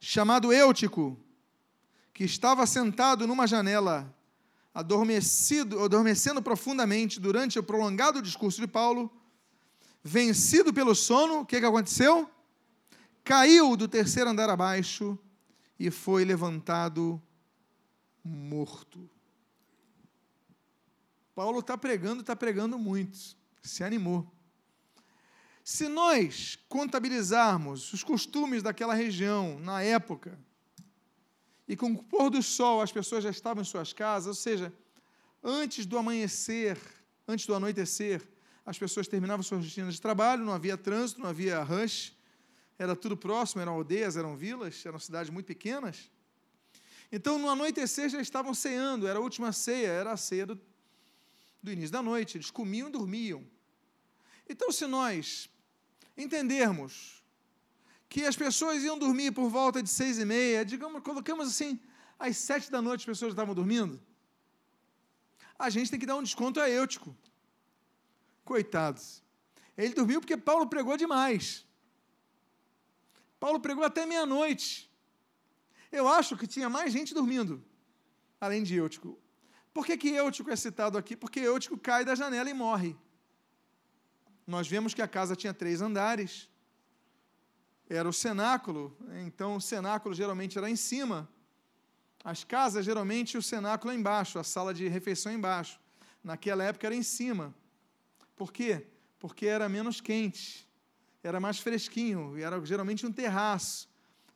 chamado 0.00 0.50
Eutico, 0.54 1.18
que 2.14 2.24
estava 2.24 2.66
sentado 2.66 3.26
numa 3.26 3.46
janela, 3.46 4.10
adormecido, 4.72 5.84
adormecendo 5.84 6.40
profundamente 6.40 7.20
durante 7.20 7.58
o 7.58 7.62
prolongado 7.62 8.22
discurso 8.22 8.58
de 8.58 8.66
Paulo, 8.66 9.12
vencido 10.02 10.72
pelo 10.72 10.94
sono, 10.94 11.40
o 11.40 11.44
que, 11.44 11.60
que 11.60 11.66
aconteceu? 11.66 12.26
Caiu 13.22 13.76
do 13.76 13.86
terceiro 13.86 14.30
andar 14.30 14.48
abaixo 14.48 15.18
e 15.78 15.90
foi 15.90 16.24
levantado 16.24 17.22
morto. 18.24 19.08
Paulo 21.34 21.60
está 21.60 21.76
pregando, 21.76 22.20
está 22.20 22.36
pregando 22.36 22.78
muito. 22.78 23.18
Se 23.62 23.82
animou. 23.84 24.30
Se 25.62 25.88
nós 25.88 26.58
contabilizarmos 26.68 27.92
os 27.92 28.02
costumes 28.02 28.62
daquela 28.62 28.94
região 28.94 29.58
na 29.60 29.82
época, 29.82 30.38
e 31.68 31.76
com 31.76 31.92
o 31.92 32.02
pôr 32.02 32.30
do 32.30 32.42
sol 32.42 32.80
as 32.80 32.90
pessoas 32.90 33.22
já 33.22 33.30
estavam 33.30 33.62
em 33.62 33.64
suas 33.64 33.92
casas, 33.92 34.26
ou 34.26 34.34
seja, 34.34 34.72
antes 35.42 35.86
do 35.86 35.96
amanhecer, 35.96 36.78
antes 37.28 37.46
do 37.46 37.54
anoitecer, 37.54 38.26
as 38.66 38.78
pessoas 38.78 39.06
terminavam 39.06 39.42
suas 39.42 39.64
rotinas 39.64 39.94
de 39.94 40.00
trabalho, 40.00 40.44
não 40.44 40.52
havia 40.52 40.76
trânsito, 40.76 41.20
não 41.20 41.28
havia 41.28 41.62
rush, 41.62 42.16
era 42.78 42.96
tudo 42.96 43.16
próximo, 43.16 43.60
eram 43.60 43.74
aldeias, 43.74 44.16
eram 44.16 44.36
vilas, 44.36 44.84
eram 44.84 44.98
cidades 44.98 45.30
muito 45.30 45.46
pequenas. 45.46 46.10
Então, 47.12 47.38
no 47.38 47.48
anoitecer 47.48 48.08
já 48.08 48.20
estavam 48.20 48.54
ceando, 48.54 49.06
era 49.06 49.18
a 49.18 49.22
última 49.22 49.52
ceia, 49.52 49.88
era 49.88 50.12
a 50.12 50.16
ceia 50.16 50.46
do, 50.46 50.60
do 51.62 51.72
início 51.72 51.90
da 51.90 52.02
noite, 52.02 52.36
eles 52.36 52.50
comiam 52.50 52.88
e 52.88 52.92
dormiam. 52.92 53.44
Então, 54.48 54.70
se 54.70 54.86
nós 54.86 55.48
entendermos 56.16 57.22
que 58.08 58.24
as 58.24 58.36
pessoas 58.36 58.82
iam 58.82 58.98
dormir 58.98 59.32
por 59.32 59.48
volta 59.48 59.82
de 59.82 59.88
seis 59.88 60.18
e 60.18 60.24
meia, 60.24 60.64
digamos, 60.64 61.02
colocamos 61.02 61.48
assim, 61.48 61.80
às 62.18 62.36
sete 62.36 62.70
da 62.70 62.82
noite 62.82 63.00
as 63.00 63.06
pessoas 63.06 63.32
estavam 63.32 63.54
dormindo, 63.54 64.00
a 65.58 65.70
gente 65.70 65.90
tem 65.90 66.00
que 66.00 66.06
dar 66.06 66.16
um 66.16 66.22
desconto 66.22 66.58
a 66.58 66.68
Eutico. 66.68 67.16
Coitados. 68.44 69.22
Ele 69.76 69.94
dormiu 69.94 70.20
porque 70.20 70.36
Paulo 70.36 70.66
pregou 70.66 70.96
demais. 70.96 71.64
Paulo 73.38 73.60
pregou 73.60 73.84
até 73.84 74.04
meia-noite. 74.04 74.89
Eu 75.90 76.08
acho 76.08 76.36
que 76.36 76.46
tinha 76.46 76.68
mais 76.68 76.92
gente 76.92 77.12
dormindo, 77.12 77.64
além 78.40 78.62
de 78.62 78.74
Eutico. 78.76 79.18
Por 79.72 79.84
que, 79.84 79.96
que 79.96 80.08
Eutico 80.10 80.50
é 80.50 80.56
citado 80.56 80.96
aqui? 80.96 81.16
Porque 81.16 81.40
Eutico 81.40 81.76
cai 81.76 82.04
da 82.04 82.14
janela 82.14 82.48
e 82.48 82.54
morre. 82.54 82.96
Nós 84.46 84.68
vemos 84.68 84.94
que 84.94 85.02
a 85.02 85.08
casa 85.08 85.36
tinha 85.36 85.54
três 85.54 85.80
andares. 85.80 86.48
Era 87.88 88.08
o 88.08 88.12
cenáculo, 88.12 88.96
então 89.24 89.56
o 89.56 89.60
cenáculo 89.60 90.14
geralmente 90.14 90.56
era 90.56 90.70
em 90.70 90.76
cima. 90.76 91.28
As 92.22 92.44
casas, 92.44 92.84
geralmente, 92.84 93.36
o 93.36 93.42
cenáculo 93.42 93.92
é 93.92 93.96
embaixo, 93.96 94.38
a 94.38 94.44
sala 94.44 94.72
de 94.72 94.86
refeição 94.86 95.32
é 95.32 95.34
embaixo. 95.34 95.80
Naquela 96.22 96.62
época 96.62 96.86
era 96.86 96.94
em 96.94 97.02
cima. 97.02 97.54
Por 98.36 98.52
quê? 98.52 98.86
Porque 99.18 99.46
era 99.46 99.68
menos 99.68 100.00
quente, 100.00 100.68
era 101.22 101.40
mais 101.40 101.58
fresquinho, 101.58 102.38
era 102.38 102.64
geralmente 102.64 103.04
um 103.04 103.12
terraço. 103.12 103.89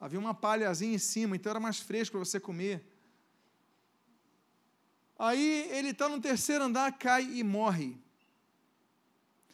Havia 0.05 0.19
uma 0.19 0.35
palhazinha 0.35 0.95
em 0.95 0.99
cima, 0.99 1.35
então 1.35 1.49
era 1.49 1.59
mais 1.59 1.79
fresco 1.81 2.13
para 2.13 2.27
você 2.27 2.39
comer. 2.39 2.85
Aí 5.19 5.67
ele 5.71 5.93
está 5.93 6.11
no 6.11 6.21
terceiro 6.21 6.65
andar, 6.65 6.93
cai 6.99 7.23
e 7.23 7.43
morre. 7.43 7.97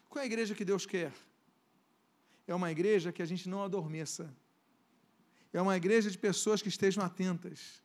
Qual 0.09 0.21
é 0.21 0.25
a 0.25 0.27
igreja 0.27 0.53
que 0.53 0.65
Deus 0.65 0.85
quer? 0.85 1.13
É 2.49 2.53
uma 2.53 2.69
igreja 2.69 3.13
que 3.13 3.23
a 3.23 3.25
gente 3.25 3.49
não 3.49 3.63
adormeça. 3.63 4.29
É 5.53 5.63
uma 5.63 5.77
igreja 5.77 6.11
de 6.11 6.19
pessoas 6.19 6.61
que 6.61 6.69
estejam 6.69 7.05
atentas. 7.05 7.81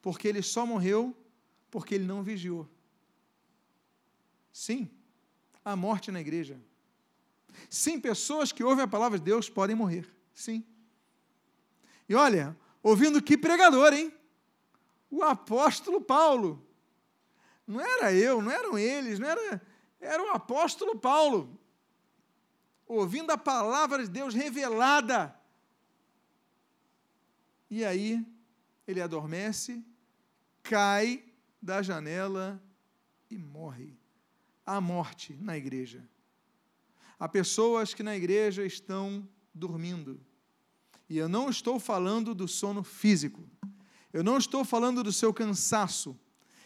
Porque 0.00 0.28
ele 0.28 0.40
só 0.40 0.64
morreu 0.64 1.16
porque 1.68 1.96
ele 1.96 2.04
não 2.04 2.22
vigiou. 2.22 2.70
Sim, 4.52 4.88
a 5.64 5.74
morte 5.74 6.12
na 6.12 6.20
igreja. 6.20 6.60
Sim, 7.68 7.98
pessoas 7.98 8.52
que 8.52 8.62
ouvem 8.62 8.84
a 8.84 8.88
palavra 8.88 9.18
de 9.18 9.24
Deus 9.24 9.50
podem 9.50 9.74
morrer. 9.74 10.08
Sim. 10.32 10.64
E 12.08 12.14
olha, 12.14 12.56
ouvindo 12.82 13.22
que 13.22 13.36
pregador, 13.36 13.92
hein? 13.92 14.12
O 15.10 15.22
apóstolo 15.22 16.00
Paulo. 16.00 16.66
Não 17.66 17.80
era 17.80 18.12
eu, 18.12 18.42
não 18.42 18.50
eram 18.50 18.78
eles, 18.78 19.18
não 19.18 19.28
era. 19.28 19.62
Era 20.00 20.22
o 20.22 20.30
apóstolo 20.30 20.98
Paulo. 20.98 21.58
Ouvindo 22.86 23.30
a 23.30 23.38
palavra 23.38 24.04
de 24.04 24.10
Deus 24.10 24.34
revelada. 24.34 25.34
E 27.70 27.84
aí, 27.84 28.26
ele 28.86 29.00
adormece, 29.00 29.82
cai 30.62 31.24
da 31.60 31.80
janela 31.80 32.62
e 33.30 33.38
morre 33.38 34.02
há 34.64 34.80
morte 34.80 35.36
na 35.40 35.56
igreja. 35.56 36.02
Há 37.18 37.28
pessoas 37.28 37.94
que 37.94 38.02
na 38.02 38.16
igreja 38.16 38.64
estão 38.64 39.28
dormindo. 39.54 40.20
E 41.12 41.18
eu 41.18 41.28
não 41.28 41.50
estou 41.50 41.78
falando 41.78 42.34
do 42.34 42.48
sono 42.48 42.82
físico. 42.82 43.46
Eu 44.14 44.24
não 44.24 44.38
estou 44.38 44.64
falando 44.64 45.02
do 45.02 45.12
seu 45.12 45.30
cansaço. 45.30 46.18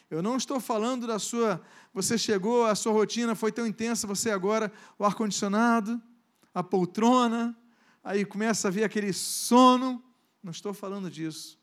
Eu 0.08 0.22
não 0.22 0.36
estou 0.36 0.60
falando 0.60 1.04
da 1.04 1.18
sua. 1.18 1.60
Você 1.92 2.16
chegou, 2.16 2.64
a 2.64 2.76
sua 2.76 2.92
rotina 2.92 3.34
foi 3.34 3.50
tão 3.50 3.66
intensa, 3.66 4.06
você 4.06 4.30
agora, 4.30 4.72
o 4.96 5.04
ar-condicionado, 5.04 6.00
a 6.54 6.62
poltrona, 6.62 7.58
aí 8.04 8.24
começa 8.24 8.68
a 8.68 8.70
vir 8.70 8.84
aquele 8.84 9.12
sono. 9.12 10.00
Não 10.40 10.52
estou 10.52 10.72
falando 10.72 11.10
disso. 11.10 11.58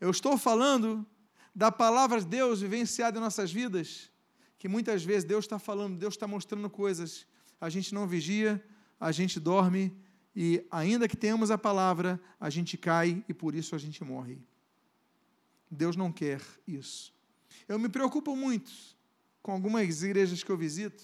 Eu 0.00 0.12
estou 0.12 0.38
falando 0.38 1.04
da 1.52 1.72
palavra 1.72 2.20
de 2.20 2.26
Deus 2.26 2.60
vivenciada 2.60 3.18
em 3.18 3.20
nossas 3.20 3.50
vidas 3.50 4.12
que 4.60 4.68
muitas 4.68 5.02
vezes 5.02 5.24
Deus 5.24 5.44
está 5.44 5.58
falando, 5.58 5.98
Deus 5.98 6.14
está 6.14 6.28
mostrando 6.28 6.70
coisas, 6.70 7.26
a 7.60 7.68
gente 7.68 7.92
não 7.92 8.06
vigia, 8.06 8.64
a 9.00 9.10
gente 9.10 9.40
dorme 9.40 9.92
e, 10.34 10.64
ainda 10.70 11.08
que 11.08 11.16
tenhamos 11.16 11.50
a 11.50 11.58
palavra, 11.58 12.20
a 12.38 12.48
gente 12.48 12.76
cai 12.76 13.24
e 13.28 13.34
por 13.34 13.54
isso 13.54 13.74
a 13.74 13.78
gente 13.78 14.02
morre. 14.04 14.38
Deus 15.70 15.96
não 15.96 16.12
quer 16.12 16.40
isso. 16.66 17.12
Eu 17.68 17.78
me 17.78 17.88
preocupo 17.88 18.34
muito 18.34 18.70
com 19.42 19.52
algumas 19.52 20.02
igrejas 20.02 20.42
que 20.42 20.50
eu 20.50 20.56
visito. 20.56 21.02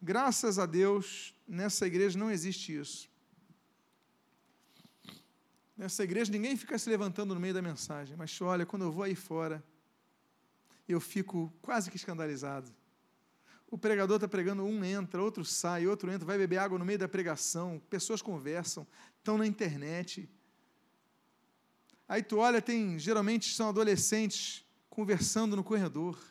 Graças 0.00 0.58
a 0.58 0.66
Deus, 0.66 1.34
nessa 1.46 1.86
igreja 1.86 2.18
não 2.18 2.30
existe 2.30 2.76
isso. 2.76 3.08
Nessa 5.76 6.04
igreja 6.04 6.30
ninguém 6.30 6.56
fica 6.56 6.78
se 6.78 6.88
levantando 6.88 7.34
no 7.34 7.40
meio 7.40 7.54
da 7.54 7.62
mensagem, 7.62 8.16
mas 8.16 8.40
olha, 8.40 8.66
quando 8.66 8.82
eu 8.82 8.92
vou 8.92 9.04
aí 9.04 9.14
fora, 9.14 9.64
eu 10.88 11.00
fico 11.00 11.52
quase 11.62 11.90
que 11.90 11.96
escandalizado. 11.96 12.72
O 13.72 13.78
pregador 13.78 14.16
está 14.16 14.28
pregando, 14.28 14.62
um 14.64 14.84
entra, 14.84 15.22
outro 15.22 15.46
sai, 15.46 15.86
outro 15.86 16.12
entra, 16.12 16.26
vai 16.26 16.36
beber 16.36 16.58
água 16.58 16.78
no 16.78 16.84
meio 16.84 16.98
da 16.98 17.08
pregação, 17.08 17.80
pessoas 17.88 18.20
conversam, 18.20 18.86
estão 19.16 19.38
na 19.38 19.46
internet. 19.46 20.28
Aí 22.06 22.22
tu 22.22 22.36
olha, 22.36 22.60
tem, 22.60 22.98
geralmente 22.98 23.54
são 23.54 23.70
adolescentes 23.70 24.62
conversando 24.90 25.56
no 25.56 25.64
corredor. 25.64 26.22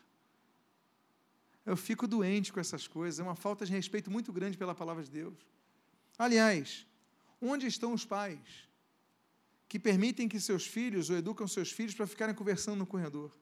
Eu 1.65 1.75
fico 1.75 2.07
doente 2.07 2.53
com 2.53 2.59
essas 2.59 2.87
coisas, 2.87 3.19
é 3.19 3.23
uma 3.23 3.35
falta 3.35 3.65
de 3.65 3.71
respeito 3.71 4.11
muito 4.11 4.31
grande 4.31 4.55
pela 4.55 4.75
palavra 4.75 5.03
de 5.03 5.09
Deus. 5.09 5.33
Aliás, 6.19 6.85
onde 7.41 7.65
estão 7.65 7.91
os 7.91 8.05
pais 8.05 8.69
que 9.67 9.79
permitem 9.79 10.29
que 10.29 10.39
seus 10.39 10.67
filhos 10.67 11.09
ou 11.09 11.17
educam 11.17 11.47
seus 11.47 11.71
filhos 11.71 11.95
para 11.95 12.05
ficarem 12.05 12.35
conversando 12.35 12.77
no 12.77 12.85
corredor? 12.85 13.35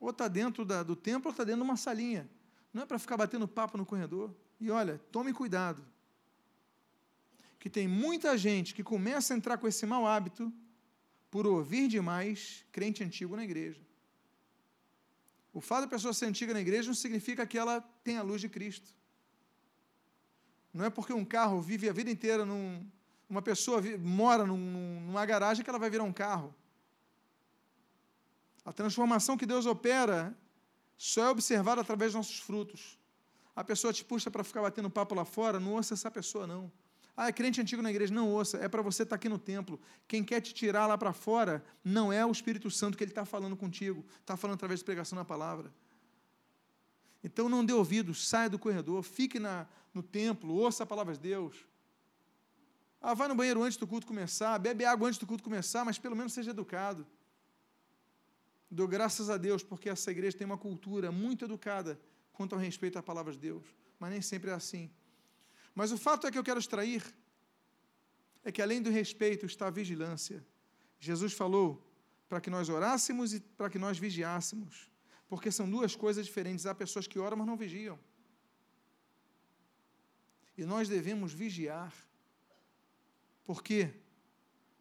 Ou 0.00 0.10
está 0.10 0.28
dentro 0.28 0.64
da, 0.64 0.82
do 0.82 0.94
templo 0.94 1.28
ou 1.28 1.32
está 1.32 1.44
dentro 1.44 1.62
de 1.62 1.68
uma 1.68 1.76
salinha. 1.76 2.28
Não 2.72 2.82
é 2.82 2.86
para 2.86 2.98
ficar 2.98 3.16
batendo 3.16 3.48
papo 3.48 3.76
no 3.76 3.84
corredor. 3.84 4.34
E 4.60 4.70
olha, 4.70 5.00
tome 5.10 5.32
cuidado. 5.32 5.84
Que 7.58 7.68
tem 7.68 7.88
muita 7.88 8.36
gente 8.38 8.74
que 8.74 8.84
começa 8.84 9.34
a 9.34 9.36
entrar 9.36 9.58
com 9.58 9.66
esse 9.66 9.84
mau 9.84 10.06
hábito 10.06 10.52
por 11.30 11.46
ouvir 11.46 11.88
demais 11.88 12.64
crente 12.70 13.02
antigo 13.02 13.36
na 13.36 13.44
igreja. 13.44 13.80
O 15.52 15.60
fato 15.60 15.82
da 15.82 15.88
pessoa 15.88 16.14
ser 16.14 16.26
antiga 16.26 16.54
na 16.54 16.60
igreja 16.60 16.88
não 16.88 16.94
significa 16.94 17.46
que 17.46 17.58
ela 17.58 17.80
tem 18.04 18.16
a 18.16 18.22
luz 18.22 18.40
de 18.40 18.48
Cristo. 18.48 18.94
Não 20.72 20.84
é 20.84 20.90
porque 20.90 21.12
um 21.12 21.24
carro 21.24 21.60
vive 21.60 21.88
a 21.88 21.92
vida 21.92 22.10
inteira 22.10 22.44
num, 22.44 22.86
uma 23.28 23.42
pessoa 23.42 23.82
mora 23.98 24.46
num, 24.46 25.00
numa 25.06 25.26
garagem 25.26 25.64
que 25.64 25.70
ela 25.70 25.78
vai 25.78 25.90
virar 25.90 26.04
um 26.04 26.12
carro. 26.12 26.54
A 28.68 28.72
transformação 28.72 29.34
que 29.34 29.46
Deus 29.46 29.64
opera 29.64 30.36
só 30.98 31.24
é 31.24 31.30
observada 31.30 31.80
através 31.80 32.12
dos 32.12 32.16
nossos 32.16 32.38
frutos. 32.38 32.98
A 33.56 33.64
pessoa 33.64 33.94
te 33.94 34.04
puxa 34.04 34.30
para 34.30 34.44
ficar 34.44 34.60
batendo 34.60 34.90
papo 34.90 35.14
lá 35.14 35.24
fora, 35.24 35.58
não 35.58 35.72
ouça 35.72 35.94
essa 35.94 36.10
pessoa, 36.10 36.46
não. 36.46 36.70
Ah, 37.16 37.28
é 37.28 37.32
crente 37.32 37.62
antigo 37.62 37.80
na 37.80 37.88
igreja, 37.88 38.12
não 38.12 38.28
ouça, 38.30 38.58
é 38.58 38.68
para 38.68 38.82
você 38.82 39.04
estar 39.04 39.14
tá 39.14 39.16
aqui 39.16 39.26
no 39.26 39.38
templo. 39.38 39.80
Quem 40.06 40.22
quer 40.22 40.42
te 40.42 40.52
tirar 40.52 40.86
lá 40.86 40.98
para 40.98 41.14
fora 41.14 41.64
não 41.82 42.12
é 42.12 42.26
o 42.26 42.30
Espírito 42.30 42.70
Santo 42.70 42.98
que 42.98 43.02
ele 43.02 43.10
está 43.10 43.24
falando 43.24 43.56
contigo, 43.56 44.04
está 44.20 44.36
falando 44.36 44.56
através 44.56 44.80
de 44.80 44.84
pregação 44.84 45.16
na 45.16 45.24
palavra. 45.24 45.72
Então 47.24 47.48
não 47.48 47.64
dê 47.64 47.72
ouvidos, 47.72 48.28
saia 48.28 48.50
do 48.50 48.58
corredor, 48.58 49.02
fique 49.02 49.38
na, 49.38 49.66
no 49.94 50.02
templo, 50.02 50.52
ouça 50.52 50.82
a 50.82 50.86
palavra 50.86 51.14
de 51.14 51.20
Deus. 51.20 51.56
Ah, 53.00 53.14
vai 53.14 53.28
no 53.28 53.34
banheiro 53.34 53.62
antes 53.62 53.78
do 53.78 53.86
culto 53.86 54.06
começar, 54.06 54.58
bebe 54.58 54.84
água 54.84 55.08
antes 55.08 55.18
do 55.18 55.26
culto 55.26 55.42
começar, 55.42 55.86
mas 55.86 55.96
pelo 55.96 56.14
menos 56.14 56.34
seja 56.34 56.50
educado. 56.50 57.06
Dou 58.70 58.86
graças 58.86 59.30
a 59.30 59.36
Deus 59.36 59.62
porque 59.62 59.88
essa 59.88 60.10
igreja 60.10 60.36
tem 60.36 60.46
uma 60.46 60.58
cultura 60.58 61.10
muito 61.10 61.44
educada 61.44 62.00
quanto 62.32 62.54
ao 62.54 62.60
respeito 62.60 62.98
à 62.98 63.02
palavra 63.02 63.32
de 63.32 63.38
Deus, 63.38 63.64
mas 63.98 64.10
nem 64.10 64.22
sempre 64.22 64.50
é 64.50 64.54
assim. 64.54 64.90
Mas 65.74 65.90
o 65.92 65.98
fato 65.98 66.26
é 66.26 66.30
que 66.30 66.38
eu 66.38 66.44
quero 66.44 66.60
extrair 66.60 67.02
é 68.44 68.52
que 68.52 68.62
além 68.62 68.80
do 68.80 68.90
respeito 68.90 69.46
está 69.46 69.66
a 69.66 69.70
vigilância. 69.70 70.46
Jesus 70.98 71.32
falou 71.32 71.84
para 72.28 72.40
que 72.40 72.50
nós 72.50 72.68
orássemos 72.68 73.32
e 73.32 73.40
para 73.40 73.70
que 73.70 73.78
nós 73.78 73.98
vigiássemos. 73.98 74.90
Porque 75.28 75.50
são 75.50 75.68
duas 75.68 75.94
coisas 75.94 76.24
diferentes. 76.26 76.66
Há 76.66 76.74
pessoas 76.74 77.06
que 77.06 77.18
oram, 77.18 77.36
mas 77.36 77.46
não 77.46 77.56
vigiam. 77.56 77.98
E 80.56 80.64
nós 80.64 80.88
devemos 80.88 81.32
vigiar. 81.32 81.94
Por 83.44 83.62
quê? 83.62 83.94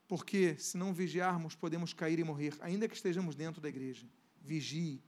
Porque 0.07 0.55
se 0.57 0.77
não 0.77 0.93
vigiarmos, 0.93 1.55
podemos 1.55 1.93
cair 1.93 2.17
e 2.19 2.23
morrer, 2.23 2.53
ainda 2.61 2.87
que 2.87 2.95
estejamos 2.95 3.35
dentro 3.35 3.61
da 3.61 3.67
igreja. 3.67 4.07
Vigie. 4.41 5.03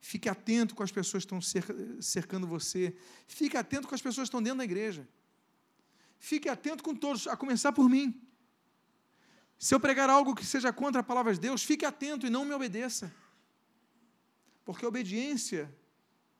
Fique 0.00 0.28
atento 0.28 0.74
com 0.74 0.82
as 0.82 0.92
pessoas 0.92 1.24
que 1.24 1.34
estão 1.34 1.40
cercando 2.00 2.46
você. 2.46 2.94
Fique 3.26 3.56
atento 3.56 3.88
com 3.88 3.94
as 3.94 4.02
pessoas 4.02 4.26
que 4.26 4.28
estão 4.28 4.42
dentro 4.42 4.58
da 4.58 4.64
igreja. 4.64 5.08
Fique 6.18 6.48
atento 6.48 6.82
com 6.82 6.94
todos, 6.94 7.26
a 7.26 7.36
começar 7.36 7.72
por 7.72 7.88
mim. 7.88 8.20
Se 9.58 9.74
eu 9.74 9.80
pregar 9.80 10.10
algo 10.10 10.34
que 10.34 10.44
seja 10.44 10.70
contra 10.72 11.00
a 11.00 11.04
palavra 11.04 11.32
de 11.32 11.40
Deus, 11.40 11.62
fique 11.62 11.86
atento 11.86 12.26
e 12.26 12.30
não 12.30 12.44
me 12.44 12.52
obedeça. 12.52 13.14
Porque 14.62 14.84
a 14.84 14.88
obediência, 14.88 15.74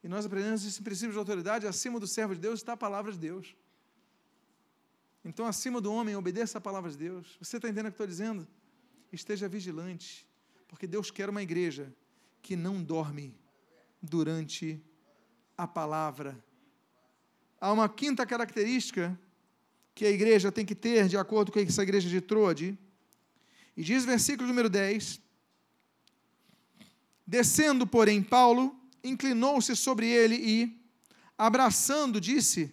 e 0.02 0.08
nós 0.08 0.26
aprendemos 0.26 0.64
esse 0.64 0.82
princípio 0.82 1.12
de 1.12 1.18
autoridade, 1.18 1.66
acima 1.66 1.98
do 1.98 2.06
servo 2.06 2.34
de 2.34 2.40
Deus 2.40 2.60
está 2.60 2.74
a 2.74 2.76
palavra 2.76 3.12
de 3.12 3.18
Deus. 3.18 3.56
Então, 5.24 5.46
acima 5.46 5.80
do 5.80 5.92
homem, 5.92 6.14
obedeça 6.14 6.58
a 6.58 6.60
palavra 6.60 6.90
de 6.90 6.98
Deus. 6.98 7.37
Você 7.40 7.56
está 7.56 7.66
entendendo 7.68 7.87
o 7.87 7.90
que 7.90 7.94
estou 7.94 8.06
dizendo? 8.06 8.46
Esteja 9.10 9.48
vigilante, 9.48 10.26
porque 10.68 10.87
Deus 10.87 11.10
quer 11.10 11.30
uma 11.30 11.42
igreja 11.42 11.94
que 12.42 12.54
não 12.54 12.82
dorme 12.82 13.34
durante 14.02 14.82
a 15.56 15.66
palavra. 15.66 16.38
Há 17.58 17.72
uma 17.72 17.88
quinta 17.88 18.26
característica 18.26 19.18
que 19.94 20.04
a 20.04 20.10
igreja 20.10 20.52
tem 20.52 20.66
que 20.66 20.74
ter, 20.74 21.08
de 21.08 21.16
acordo 21.16 21.50
com 21.50 21.58
essa 21.58 21.82
igreja 21.82 22.08
de 22.08 22.20
Troade, 22.20 22.78
e 23.76 23.82
diz 23.82 24.02
o 24.02 24.06
versículo 24.06 24.46
número 24.46 24.68
10: 24.68 25.20
Descendo, 27.26 27.87
porém, 27.87 28.22
Paulo 28.22 28.78
inclinou-se 29.02 29.74
sobre 29.74 30.06
ele 30.06 30.34
e, 30.34 30.87
abraçando, 31.38 32.20
disse: 32.20 32.70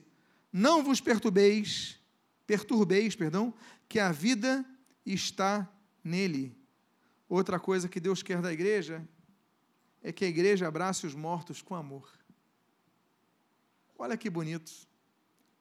Não 0.52 0.84
vos 0.84 1.00
perturbeis, 1.00 2.01
perturbeis, 2.52 3.16
perdão, 3.16 3.54
que 3.88 3.98
a 3.98 4.12
vida 4.12 4.66
está 5.06 5.74
nele. 6.04 6.54
Outra 7.30 7.58
coisa 7.58 7.88
que 7.88 7.98
Deus 7.98 8.22
quer 8.22 8.42
da 8.42 8.52
igreja 8.52 9.08
é 10.04 10.12
que 10.12 10.26
a 10.26 10.28
igreja 10.28 10.68
abrace 10.68 11.08
os 11.08 11.16
mortos 11.16 11.62
com 11.62 11.76
amor. 11.76 12.12
Olha 13.98 14.18
que 14.18 14.30
bonito. 14.30 14.70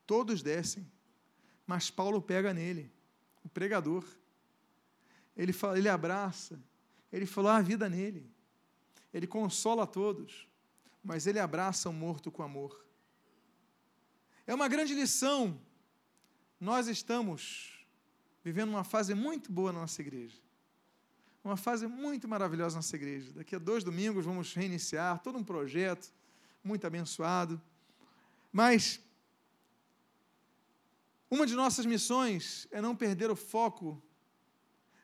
Todos 0.05 0.43
descem, 0.43 0.85
mas 1.65 1.89
Paulo 1.89 2.21
pega 2.21 2.53
nele, 2.53 2.91
o 3.41 3.47
pregador. 3.47 4.03
Ele 5.33 5.53
fala, 5.53 5.77
ele 5.77 5.87
abraça, 5.87 6.61
ele 7.09 7.25
falou 7.25 7.51
a 7.51 7.61
vida 7.61 7.87
nele. 7.87 8.29
Ele 9.13 9.27
consola 9.27 9.83
a 9.83 9.87
todos, 9.87 10.45
mas 11.01 11.25
ele 11.25 11.39
abraça 11.39 11.89
o 11.89 11.93
morto 11.93 12.29
com 12.29 12.43
amor. 12.43 12.85
É 14.45 14.53
uma 14.53 14.67
grande 14.67 14.93
lição. 14.93 15.57
Nós 16.61 16.87
estamos 16.87 17.73
vivendo 18.43 18.69
uma 18.69 18.83
fase 18.83 19.15
muito 19.15 19.51
boa 19.51 19.73
na 19.73 19.79
nossa 19.79 19.99
igreja. 19.99 20.37
Uma 21.43 21.57
fase 21.57 21.87
muito 21.87 22.27
maravilhosa 22.27 22.75
na 22.75 22.77
nossa 22.77 22.95
igreja. 22.95 23.33
Daqui 23.33 23.55
a 23.55 23.57
dois 23.57 23.83
domingos 23.83 24.25
vamos 24.25 24.53
reiniciar 24.53 25.17
todo 25.23 25.39
um 25.39 25.43
projeto 25.43 26.13
muito 26.63 26.85
abençoado. 26.85 27.59
Mas 28.51 29.01
uma 31.31 31.47
de 31.47 31.55
nossas 31.55 31.83
missões 31.83 32.67
é 32.69 32.79
não 32.79 32.95
perder 32.95 33.31
o 33.31 33.35
foco 33.35 33.99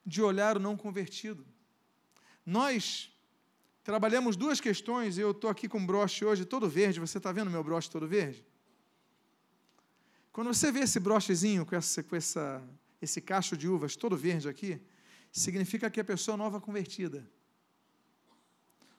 de 0.05 0.21
olhar 0.21 0.57
o 0.57 0.59
não 0.59 0.77
convertido. 0.77 1.43
Nós 2.45 3.11
trabalhamos 3.83 4.35
duas 4.35 4.61
questões, 4.61 5.17
eu 5.17 5.31
estou 5.31 5.49
aqui 5.49 5.67
com 5.67 5.83
broche 5.83 6.23
hoje 6.23 6.45
todo 6.45 6.69
verde, 6.69 6.99
você 6.99 7.17
está 7.17 7.31
vendo 7.31 7.49
meu 7.49 7.63
broche 7.63 7.89
todo 7.89 8.07
verde? 8.07 8.45
Quando 10.37 10.53
você 10.53 10.71
vê 10.71 10.81
esse 10.81 10.99
brochezinho 10.99 11.65
com, 11.65 11.75
essa, 11.75 12.03
com 12.03 12.15
essa, 12.15 12.63
esse 13.01 13.19
cacho 13.19 13.57
de 13.57 13.67
uvas 13.67 13.95
todo 13.95 14.15
verde 14.15 14.47
aqui, 14.47 14.79
significa 15.31 15.89
que 15.89 15.99
a 15.99 16.03
pessoa 16.03 16.35
é 16.35 16.37
nova 16.37 16.61
convertida. 16.61 17.27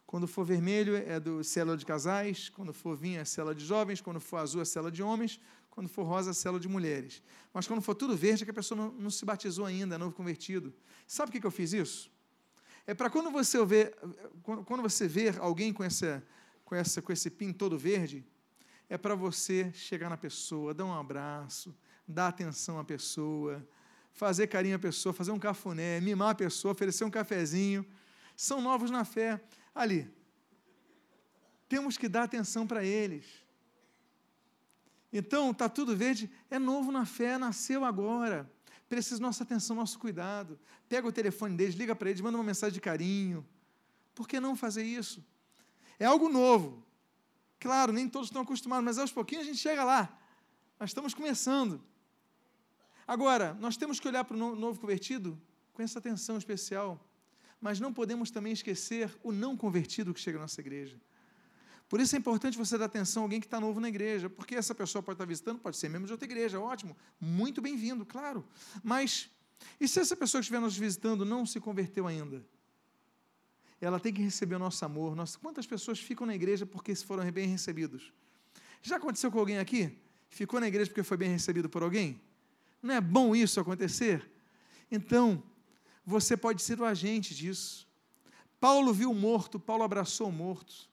Quando 0.05 0.27
for 0.27 0.45
vermelho 0.45 0.97
é 0.97 1.21
do 1.21 1.45
célula 1.45 1.77
de 1.77 1.87
casais, 1.87 2.49
quando 2.49 2.73
for 2.75 2.97
vinho 2.97 3.21
é 3.21 3.25
célula 3.25 3.55
de 3.55 3.65
jovens, 3.65 4.01
quando 4.01 4.19
for 4.19 4.39
azul 4.39 4.63
é 4.63 4.65
célula 4.65 4.91
de 4.91 5.01
homens, 5.01 5.41
quando 5.71 5.89
for 5.89 6.03
rosa 6.03 6.33
é 6.33 6.35
célula 6.35 6.59
de 6.59 6.67
mulheres. 6.67 7.23
Mas 7.55 7.69
quando 7.69 7.83
for 7.83 7.95
tudo 7.95 8.17
verde 8.17 8.43
é 8.43 8.45
que 8.45 8.51
a 8.51 8.55
pessoa 8.55 8.77
não, 8.77 8.91
não 8.95 9.09
se 9.09 9.25
batizou 9.25 9.65
ainda, 9.65 9.95
é 9.95 9.99
novo 9.99 10.17
convertido. 10.17 10.75
Sabe 11.07 11.31
por 11.31 11.41
que, 11.41 11.47
eu 11.47 11.53
fiz 11.53 11.73
isso? 11.73 12.11
É 12.85 12.95
para 12.95 13.09
quando 13.09 13.31
você 13.31 13.65
vê, 13.65 13.95
quando 14.43 14.83
você 14.83 15.07
vê 15.07 15.33
alguém 15.39 15.73
com, 15.73 15.85
essa, 15.85 16.21
com, 16.65 16.75
essa, 16.75 17.01
com 17.01 17.13
esse 17.13 17.31
pin 17.31 17.53
todo 17.53 17.79
verde, 17.79 18.27
é 18.89 18.97
para 18.97 19.15
você 19.15 19.73
chegar 19.73 20.09
na 20.09 20.17
pessoa, 20.17 20.73
dar 20.73 20.85
um 20.85 20.93
abraço, 20.93 21.77
dar 22.07 22.29
atenção 22.29 22.79
à 22.79 22.85
pessoa, 22.85 23.67
fazer 24.13 24.47
carinho 24.47 24.77
à 24.77 24.79
pessoa, 24.79 25.13
fazer 25.13 25.31
um 25.31 25.39
cafuné, 25.39 26.01
mimar 26.01 26.31
a 26.31 26.35
pessoa, 26.35 26.73
oferecer 26.73 27.05
um 27.05 27.11
cafezinho. 27.11 27.85
São 28.37 28.61
novos 28.61 28.91
na 28.91 29.05
fé. 29.05 29.41
Ali. 29.75 30.11
Temos 31.69 31.97
que 31.97 32.09
dar 32.09 32.25
atenção 32.25 32.67
para 32.67 32.85
eles. 32.85 33.27
Então, 35.13 35.51
está 35.51 35.69
tudo 35.69 35.97
verde, 35.97 36.31
é 36.51 36.59
novo 36.59 36.91
na 36.91 37.05
fé, 37.05 37.39
nasceu 37.39 37.85
agora 37.85 38.51
precisa 38.89 39.21
nossa 39.21 39.43
atenção, 39.43 39.77
nosso 39.77 39.99
cuidado. 39.99 40.59
Pega 40.89 41.07
o 41.07 41.13
telefone 41.13 41.57
deles, 41.57 41.75
liga 41.75 41.95
para 41.95 42.09
eles, 42.09 42.21
manda 42.21 42.39
uma 42.39 42.45
mensagem 42.45 42.73
de 42.73 42.81
carinho. 42.81 43.47
Por 44.15 44.27
que 44.27 44.41
não 44.41 44.57
fazer 44.57 44.83
isso? 44.83 45.25
É 45.99 46.07
algo 46.07 46.29
novo. 46.29 46.83
Claro, 47.59 47.93
nem 47.93 48.09
todos 48.09 48.29
estão 48.29 48.43
acostumados, 48.43 48.85
mas 48.85 48.99
aos 48.99 49.13
pouquinhos 49.13 49.45
a 49.45 49.47
gente 49.47 49.59
chega 49.59 49.85
lá. 49.85 50.09
Nós 50.79 50.91
estamos 50.91 51.15
começando. 51.15 51.83
Agora, 53.07 53.55
nós 53.55 53.77
temos 53.77 53.99
que 53.99 54.07
olhar 54.07 54.25
para 54.25 54.37
o 54.37 54.55
novo 54.55 54.79
convertido 54.79 55.41
com 55.73 55.83
essa 55.83 55.99
atenção 55.99 56.39
especial. 56.39 57.05
Mas 57.61 57.81
não 57.81 57.93
podemos 57.93 58.31
também 58.31 58.53
esquecer 58.53 59.13
o 59.23 59.33
não 59.33 59.57
convertido 59.57 60.15
que 60.15 60.21
chega 60.21 60.39
à 60.39 60.43
nossa 60.43 60.61
igreja. 60.61 61.01
Por 61.89 62.01
isso 62.01 62.15
é 62.15 62.19
importante 62.19 62.57
você 62.57 62.77
dar 62.77 62.85
atenção 62.85 63.23
a 63.23 63.25
alguém 63.25 63.41
que 63.41 63.47
está 63.47 63.59
novo 63.59 63.81
na 63.81 63.89
igreja, 63.89 64.29
porque 64.29 64.55
essa 64.55 64.75
pessoa 64.75 65.03
pode 65.03 65.15
estar 65.15 65.25
visitando, 65.25 65.59
pode 65.59 65.77
ser 65.77 65.89
membro 65.89 66.07
de 66.07 66.13
outra 66.13 66.27
igreja, 66.27 66.61
ótimo, 66.61 66.97
muito 67.19 67.63
bem-vindo, 67.63 68.05
claro. 68.05 68.47
Mas, 68.85 69.31
e 69.81 69.89
se 69.89 69.99
essa 69.99 70.15
pessoa 70.15 70.41
que 70.41 70.45
estiver 70.45 70.61
nos 70.61 70.77
visitando 70.77 71.25
não 71.25 71.47
se 71.47 71.59
converteu 71.59 72.07
ainda? 72.07 72.45
Ela 73.81 74.01
tem 74.01 74.13
que 74.13 74.23
receber 74.23 74.57
o 74.57 74.59
nosso 74.59 74.85
amor. 74.85 75.15
Nossa, 75.15 75.39
quantas 75.39 75.67
pessoas 75.67 75.99
ficam 75.99 76.27
na 76.27 76.35
igreja 76.35 76.67
porque 76.67 76.95
foram 76.95 77.31
bem 77.31 77.47
recebidos? 77.49 78.13
Já 78.83 78.97
aconteceu 78.97 79.31
com 79.31 79.39
alguém 79.39 79.59
aqui? 79.59 79.97
Ficou 80.29 80.61
na 80.61 80.69
igreja 80.69 80.91
porque 80.91 81.03
foi 81.03 81.17
bem 81.17 81.31
recebido 81.31 81.69
por 81.69 81.83
alguém? 81.83 82.21
Não 82.83 82.95
é 82.95 83.01
bom 83.01 83.35
isso 83.35 83.61
acontecer? 83.61 84.29
Então, 84.91 85.43
você 86.05 86.37
pode 86.37 86.63
ser 86.63 86.81
o 86.81 86.85
agente 86.85 87.35
disso. 87.35 87.87
Paulo 88.61 88.93
viu 88.93 89.11
o 89.11 89.15
morto, 89.15 89.61
Paulo 89.61 89.85
abraçou 89.85 90.29
o 90.29 90.33
morto. 90.33 90.89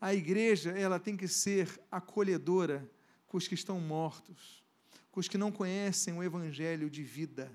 A 0.00 0.14
igreja, 0.14 0.70
ela 0.70 0.98
tem 0.98 1.16
que 1.16 1.28
ser 1.28 1.80
acolhedora 1.90 2.90
com 3.26 3.36
os 3.36 3.46
que 3.46 3.54
estão 3.54 3.80
mortos, 3.80 4.62
com 5.10 5.20
os 5.20 5.28
que 5.28 5.38
não 5.38 5.52
conhecem 5.52 6.14
o 6.14 6.22
evangelho 6.22 6.90
de 6.90 7.02
vida. 7.02 7.50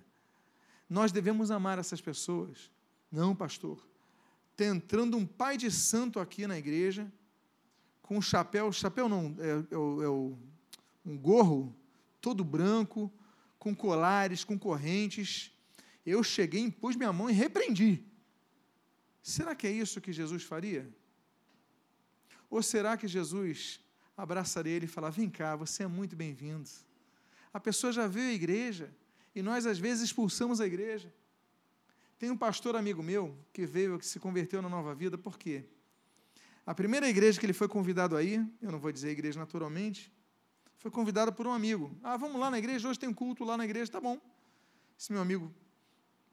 Nós 0.90 1.12
devemos 1.12 1.52
amar 1.52 1.78
essas 1.78 2.02
pessoas. 2.02 2.72
Não, 3.12 3.36
pastor. 3.36 3.89
Está 4.60 4.70
entrando 4.70 5.16
um 5.16 5.26
pai 5.26 5.56
de 5.56 5.72
santo 5.72 6.20
aqui 6.20 6.46
na 6.46 6.58
igreja, 6.58 7.10
com 8.02 8.18
um 8.18 8.22
chapéu, 8.22 8.70
chapéu 8.74 9.08
não, 9.08 9.34
é, 9.40 9.52
é, 9.52 9.74
é 9.74 10.10
um 10.10 11.18
gorro 11.18 11.74
todo 12.20 12.44
branco, 12.44 13.10
com 13.58 13.74
colares, 13.74 14.44
com 14.44 14.60
correntes. 14.60 15.50
Eu 16.06 16.22
cheguei, 16.26 16.60
impus 16.60 16.98
minha 16.98 17.14
mão 17.14 17.30
e 17.30 17.34
repreendi. 17.34 18.04
Será 19.24 19.56
que 19.56 19.66
é 19.66 19.72
isso 19.72 20.02
que 20.02 20.12
Jesus 20.12 20.44
faria? 20.44 20.94
Ou 22.50 22.62
será 22.62 22.98
que 22.98 23.08
Jesus 23.08 23.80
abraçaria 24.18 24.74
ele 24.74 24.88
e 24.88 24.90
falar: 24.90 25.10
Vem 25.10 25.30
cá, 25.30 25.56
você 25.56 25.84
é 25.84 25.88
muito 25.88 26.18
bem-vindo? 26.18 26.70
A 27.54 27.62
pessoa 27.62 27.94
já 27.94 28.08
veio 28.08 28.32
à 28.32 28.34
igreja 28.34 28.94
e 29.34 29.42
nós, 29.42 29.66
às 29.66 29.80
vezes, 29.80 30.04
expulsamos 30.04 30.60
a 30.60 30.68
igreja. 30.68 31.14
Tem 32.20 32.30
um 32.30 32.36
pastor 32.36 32.76
amigo 32.76 33.02
meu 33.02 33.34
que 33.54 33.66
veio, 33.66 33.98
que 33.98 34.06
se 34.06 34.20
converteu 34.20 34.62
na 34.62 34.68
nova 34.68 34.94
vida, 34.94 35.18
por 35.18 35.40
quê? 35.40 35.64
A 36.66 36.76
primeira 36.76 37.10
igreja 37.10 37.40
que 37.40 37.46
ele 37.46 37.54
foi 37.54 37.70
convidado 37.70 38.18
aí, 38.18 38.46
eu 38.62 38.70
não 38.74 38.78
vou 38.78 38.92
dizer 38.92 39.10
igreja 39.10 39.40
naturalmente, 39.40 40.12
foi 40.76 40.92
convidado 40.92 41.32
por 41.32 41.48
um 41.48 41.54
amigo. 41.54 41.98
Ah, 42.04 42.18
vamos 42.18 42.38
lá 42.38 42.52
na 42.52 42.60
igreja, 42.60 42.90
hoje 42.90 43.00
tem 43.00 43.08
um 43.08 43.14
culto 43.14 43.46
lá 43.46 43.56
na 43.56 43.64
igreja, 43.64 43.90
tá 43.90 44.02
bom. 44.02 44.20
Esse 45.00 45.14
meu 45.14 45.22
amigo, 45.22 45.50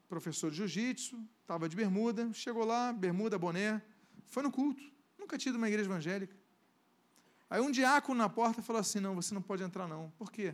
professor 0.09 0.51
de 0.51 0.57
jiu-jitsu, 0.57 1.17
estava 1.41 1.69
de 1.69 1.75
bermuda, 1.77 2.33
chegou 2.33 2.65
lá, 2.65 2.91
bermuda, 2.91 3.39
boné, 3.39 3.81
foi 4.25 4.43
no 4.43 4.51
culto. 4.51 4.83
Nunca 5.17 5.37
tinha 5.37 5.51
ido 5.51 5.57
uma 5.57 5.69
igreja 5.69 5.89
evangélica. 5.89 6.35
Aí 7.49 7.61
um 7.61 7.71
diácono 7.71 8.17
na 8.17 8.27
porta 8.27 8.61
falou 8.61 8.81
assim: 8.81 8.99
Não, 8.99 9.15
você 9.15 9.33
não 9.33 9.41
pode 9.41 9.63
entrar, 9.63 9.87
não. 9.87 10.11
Por 10.17 10.33
quê? 10.33 10.53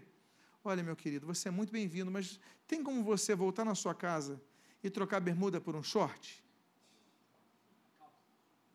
Olha, 0.63 0.83
meu 0.83 0.95
querido, 0.95 1.25
você 1.25 1.47
é 1.47 1.51
muito 1.51 1.73
bem-vindo, 1.73 2.11
mas 2.11 2.39
tem 2.67 2.83
como 2.83 3.03
você 3.03 3.33
voltar 3.33 3.65
na 3.65 3.73
sua 3.73 3.95
casa 3.95 4.39
e 4.83 4.89
trocar 4.89 5.19
bermuda 5.19 5.61
por 5.61 5.75
um 5.75 5.81
short? 5.81 6.43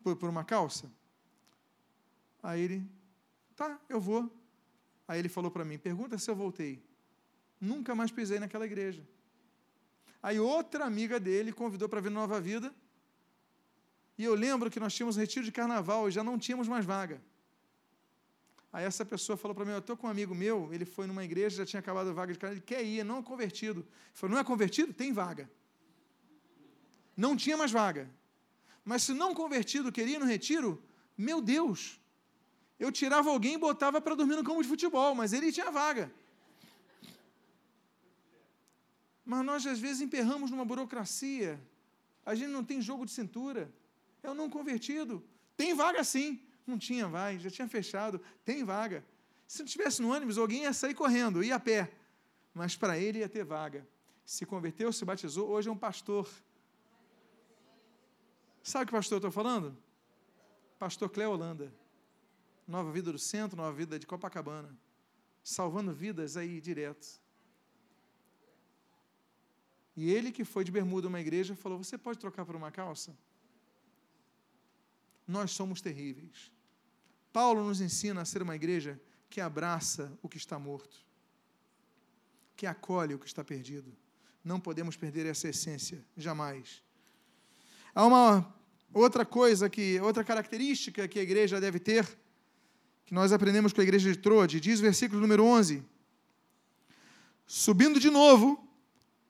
Por, 0.03 0.15
por 0.15 0.29
uma 0.29 0.43
calça? 0.43 0.91
Aí 2.41 2.61
ele, 2.61 2.89
tá, 3.55 3.79
eu 3.87 3.99
vou. 3.99 4.31
Aí 5.07 5.19
ele 5.19 5.29
falou 5.29 5.51
para 5.51 5.65
mim: 5.65 5.77
pergunta 5.77 6.17
se 6.17 6.29
eu 6.29 6.35
voltei. 6.35 6.81
Nunca 7.59 7.93
mais 7.93 8.11
pisei 8.11 8.39
naquela 8.39 8.65
igreja. 8.65 9.05
Aí 10.21 10.39
outra 10.39 10.85
amiga 10.85 11.19
dele 11.19 11.51
convidou 11.51 11.87
para 11.87 12.01
vir 12.01 12.11
Nova 12.11 12.39
Vida. 12.39 12.73
E 14.17 14.23
eu 14.23 14.33
lembro 14.33 14.69
que 14.69 14.79
nós 14.79 14.93
tínhamos 14.93 15.15
um 15.15 15.19
retiro 15.19 15.45
de 15.45 15.51
carnaval 15.51 16.07
e 16.07 16.11
já 16.11 16.23
não 16.23 16.37
tínhamos 16.37 16.67
mais 16.67 16.85
vaga. 16.85 17.21
Aí 18.71 18.85
essa 18.85 19.03
pessoa 19.05 19.37
falou 19.37 19.55
para 19.55 19.65
mim: 19.65 19.71
Eu 19.71 19.79
estou 19.79 19.97
com 19.97 20.07
um 20.07 20.09
amigo 20.09 20.35
meu, 20.35 20.73
ele 20.73 20.85
foi 20.85 21.07
numa 21.07 21.23
igreja, 21.23 21.57
já 21.57 21.65
tinha 21.65 21.79
acabado 21.79 22.09
a 22.09 22.13
vaga 22.13 22.33
de 22.33 22.39
carnaval, 22.39 22.57
ele 22.57 22.65
quer 22.65 22.83
ir, 22.83 23.03
não 23.03 23.19
é 23.19 23.23
convertido. 23.23 23.79
Ele 23.79 23.89
falou: 24.13 24.33
Não 24.35 24.41
é 24.41 24.43
convertido? 24.43 24.93
Tem 24.93 25.11
vaga. 25.11 25.49
Não 27.23 27.35
tinha 27.35 27.57
mais 27.57 27.71
vaga. 27.79 28.09
Mas 28.89 29.03
se 29.03 29.13
não 29.13 29.33
convertido 29.33 29.91
queria 29.91 30.15
ir 30.15 30.19
no 30.19 30.25
retiro, 30.25 30.81
meu 31.17 31.41
Deus, 31.41 31.99
eu 32.79 32.93
tirava 32.93 33.29
alguém 33.29 33.55
e 33.55 33.57
botava 33.57 33.99
para 33.99 34.15
dormir 34.15 34.37
no 34.37 34.43
campo 34.43 34.63
de 34.63 34.69
futebol, 34.69 35.13
mas 35.13 35.33
ele 35.33 35.51
tinha 35.51 35.69
vaga. 35.69 36.09
Mas 39.25 39.45
nós, 39.45 39.67
às 39.67 39.79
vezes, 39.79 40.01
emperramos 40.01 40.49
numa 40.49 40.63
burocracia. 40.63 41.61
A 42.25 42.33
gente 42.35 42.51
não 42.51 42.63
tem 42.63 42.81
jogo 42.81 43.05
de 43.05 43.11
cintura. 43.11 43.69
É 44.23 44.29
o 44.31 44.33
não 44.33 44.49
convertido. 44.49 45.21
Tem 45.57 45.73
vaga 45.73 46.05
sim. 46.05 46.41
Não 46.65 46.79
tinha, 46.79 47.05
vai, 47.09 47.37
já 47.37 47.51
tinha 47.51 47.67
fechado. 47.67 48.21
Tem 48.45 48.63
vaga. 48.63 49.05
Se 49.45 49.59
não 49.59 49.67
tivesse 49.67 50.01
no 50.01 50.13
ônibus, 50.13 50.37
alguém 50.37 50.61
ia 50.61 50.71
sair 50.71 50.93
correndo, 50.93 51.43
ia 51.43 51.55
a 51.55 51.59
pé. 51.59 51.91
Mas 52.53 52.77
para 52.77 52.97
ele 52.97 53.19
ia 53.19 53.27
ter 53.27 53.43
vaga. 53.43 53.85
Se 54.25 54.45
converteu, 54.45 54.93
se 54.93 55.03
batizou, 55.03 55.49
hoje 55.49 55.67
é 55.67 55.71
um 55.71 55.77
pastor. 55.77 56.25
Sabe 58.63 58.85
que 58.87 58.91
pastor 58.91 59.15
eu 59.15 59.19
estou 59.19 59.31
falando? 59.31 59.77
Pastor 60.77 61.09
Cléo 61.09 61.31
Holanda. 61.31 61.73
Nova 62.67 62.91
Vida 62.91 63.11
do 63.11 63.17
Centro, 63.17 63.57
Nova 63.57 63.73
Vida 63.73 63.97
de 63.97 64.05
Copacabana. 64.05 64.77
Salvando 65.43 65.93
vidas 65.93 66.37
aí 66.37 66.61
direto. 66.61 67.19
E 69.95 70.11
ele 70.11 70.31
que 70.31 70.45
foi 70.45 70.63
de 70.63 70.71
bermuda 70.71 71.07
uma 71.07 71.19
igreja 71.19 71.55
falou: 71.55 71.77
Você 71.77 71.97
pode 71.97 72.19
trocar 72.19 72.45
por 72.45 72.55
uma 72.55 72.71
calça? 72.71 73.17
Nós 75.27 75.51
somos 75.51 75.81
terríveis. 75.81 76.51
Paulo 77.33 77.63
nos 77.63 77.81
ensina 77.81 78.21
a 78.21 78.25
ser 78.25 78.41
uma 78.41 78.55
igreja 78.55 78.99
que 79.29 79.39
abraça 79.41 80.17
o 80.21 80.29
que 80.29 80.37
está 80.37 80.57
morto, 80.57 81.05
que 82.55 82.65
acolhe 82.65 83.13
o 83.13 83.19
que 83.19 83.27
está 83.27 83.43
perdido. 83.43 83.95
Não 84.43 84.59
podemos 84.59 84.95
perder 84.95 85.25
essa 85.25 85.49
essência, 85.49 86.03
jamais. 86.17 86.83
Há 87.99 88.05
uma 88.05 88.55
outra 88.93 89.25
coisa 89.25 89.69
que, 89.69 89.99
outra 89.99 90.23
característica 90.23 91.05
que 91.05 91.19
a 91.19 91.21
igreja 91.21 91.59
deve 91.59 91.79
ter, 91.79 92.07
que 93.05 93.13
nós 93.13 93.33
aprendemos 93.33 93.73
com 93.73 93.81
a 93.81 93.83
igreja 93.83 94.09
de 94.09 94.17
Trode, 94.17 94.61
diz 94.61 94.79
o 94.79 94.83
versículo 94.83 95.19
número 95.19 95.43
11: 95.43 95.83
Subindo 97.45 97.99
de 97.99 98.09
novo, 98.09 98.65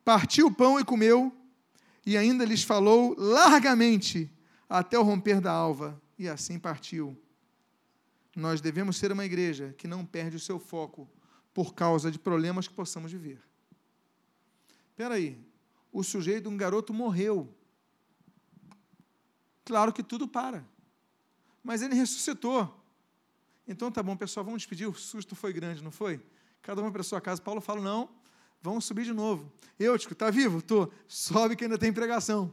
partiu 0.05 0.45
o 0.45 0.53
pão 0.53 0.79
e 0.79 0.86
comeu, 0.86 1.36
e 2.05 2.15
ainda 2.15 2.45
lhes 2.45 2.62
falou 2.62 3.15
largamente 3.17 4.32
até 4.69 4.99
o 4.99 5.03
romper 5.03 5.41
da 5.41 5.51
alva, 5.51 5.99
e 6.15 6.29
assim 6.29 6.60
partiu. 6.60 7.19
Nós 8.36 8.62
devemos 8.62 8.97
ser 8.97 9.12
uma 9.12 9.25
igreja 9.25 9.73
que 9.79 9.88
não 9.88 10.05
perde 10.05 10.36
o 10.36 10.39
seu 10.39 10.60
foco 10.60 11.10
por 11.55 11.73
causa 11.73 12.12
de 12.12 12.19
problemas 12.19 12.67
que 12.67 12.75
possamos 12.75 13.12
viver. 13.12 13.41
Espera 14.91 15.15
aí, 15.15 15.43
o 15.91 16.03
sujeito, 16.03 16.47
um 16.47 16.55
garoto, 16.55 16.93
morreu. 16.93 17.55
Claro 19.69 19.93
que 19.93 20.01
tudo 20.01 20.27
para. 20.27 20.67
Mas 21.63 21.84
ele 21.84 21.93
ressuscitou. 21.93 22.75
Então 23.67 23.91
tá 23.91 24.01
bom, 24.01 24.17
pessoal, 24.17 24.43
vamos 24.43 24.63
despedir. 24.63 24.89
O 24.89 24.95
susto 24.95 25.36
foi 25.36 25.53
grande, 25.53 25.84
não 25.84 25.91
foi? 25.91 26.19
Cada 26.60 26.82
uma 26.82 26.91
para 26.91 27.03
sua 27.03 27.21
casa. 27.21 27.39
Paulo 27.39 27.62
fala: 27.62 27.79
não, 27.79 28.10
Vamos 28.63 28.86
subir 28.86 29.05
de 29.05 29.13
novo. 29.13 29.53
Eutico, 29.79 30.13
está 30.13 30.32
vivo? 30.32 30.58
Estou. 30.58 30.91
Sobe 31.08 31.55
que 31.55 31.65
ainda 31.65 31.77
tem 31.77 31.93
pregação. 31.93 32.51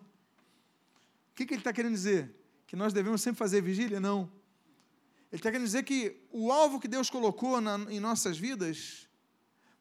O 1.30 1.34
que, 1.34 1.46
que 1.46 1.54
ele 1.54 1.62
está 1.62 1.72
querendo 1.72 1.94
dizer? 1.94 2.36
Que 2.66 2.76
nós 2.76 2.92
devemos 2.92 3.22
sempre 3.22 3.38
fazer 3.38 3.62
vigília? 3.62 3.98
Não. 3.98 4.30
Ele 5.32 5.40
está 5.40 5.50
querendo 5.50 5.64
dizer 5.64 5.84
que 5.84 6.20
o 6.30 6.52
alvo 6.52 6.78
que 6.78 6.86
Deus 6.86 7.08
colocou 7.08 7.62
na, 7.62 7.76
em 7.90 7.98
nossas 7.98 8.36
vidas 8.36 9.08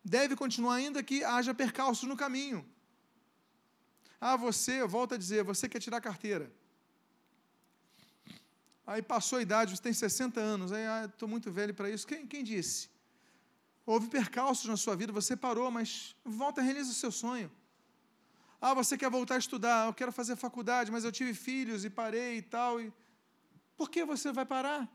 deve 0.05 0.37
continuar, 0.37 0.75
ainda 0.75 1.03
que 1.03 1.21
haja 1.21 1.53
percalços 1.53 2.07
no 2.07 2.15
caminho. 2.15 2.65
Ah, 4.21 4.37
você, 4.37 4.79
eu 4.81 4.87
volto 4.87 5.15
a 5.15 5.17
dizer, 5.17 5.43
você 5.43 5.67
quer 5.67 5.81
tirar 5.81 5.99
carteira. 5.99 6.49
Aí 8.87 9.01
passou 9.01 9.39
a 9.39 9.41
idade, 9.41 9.75
você 9.75 9.81
tem 9.81 9.93
60 9.93 10.39
anos, 10.39 10.71
aí 10.71 10.85
ah, 10.85 11.05
estou 11.05 11.27
muito 11.27 11.51
velho 11.51 11.73
para 11.73 11.89
isso. 11.89 12.05
Quem, 12.05 12.27
quem 12.27 12.43
disse? 12.43 12.89
Houve 13.83 14.07
percalços 14.07 14.65
na 14.65 14.77
sua 14.77 14.95
vida, 14.95 15.11
você 15.11 15.35
parou, 15.35 15.71
mas 15.71 16.15
volta 16.23 16.61
e 16.61 16.63
realiza 16.63 16.91
o 16.91 16.93
seu 16.93 17.11
sonho. 17.11 17.51
Ah, 18.61 18.73
você 18.73 18.97
quer 18.97 19.09
voltar 19.09 19.35
a 19.35 19.37
estudar, 19.39 19.87
eu 19.87 19.93
quero 19.93 20.11
fazer 20.11 20.35
faculdade, 20.35 20.91
mas 20.91 21.03
eu 21.03 21.11
tive 21.11 21.33
filhos 21.33 21.83
e 21.83 21.89
parei 21.89 22.37
e 22.37 22.41
tal. 22.41 22.79
E... 22.79 22.93
Por 23.75 23.89
que 23.89 24.05
você 24.05 24.31
vai 24.31 24.45
parar? 24.45 24.87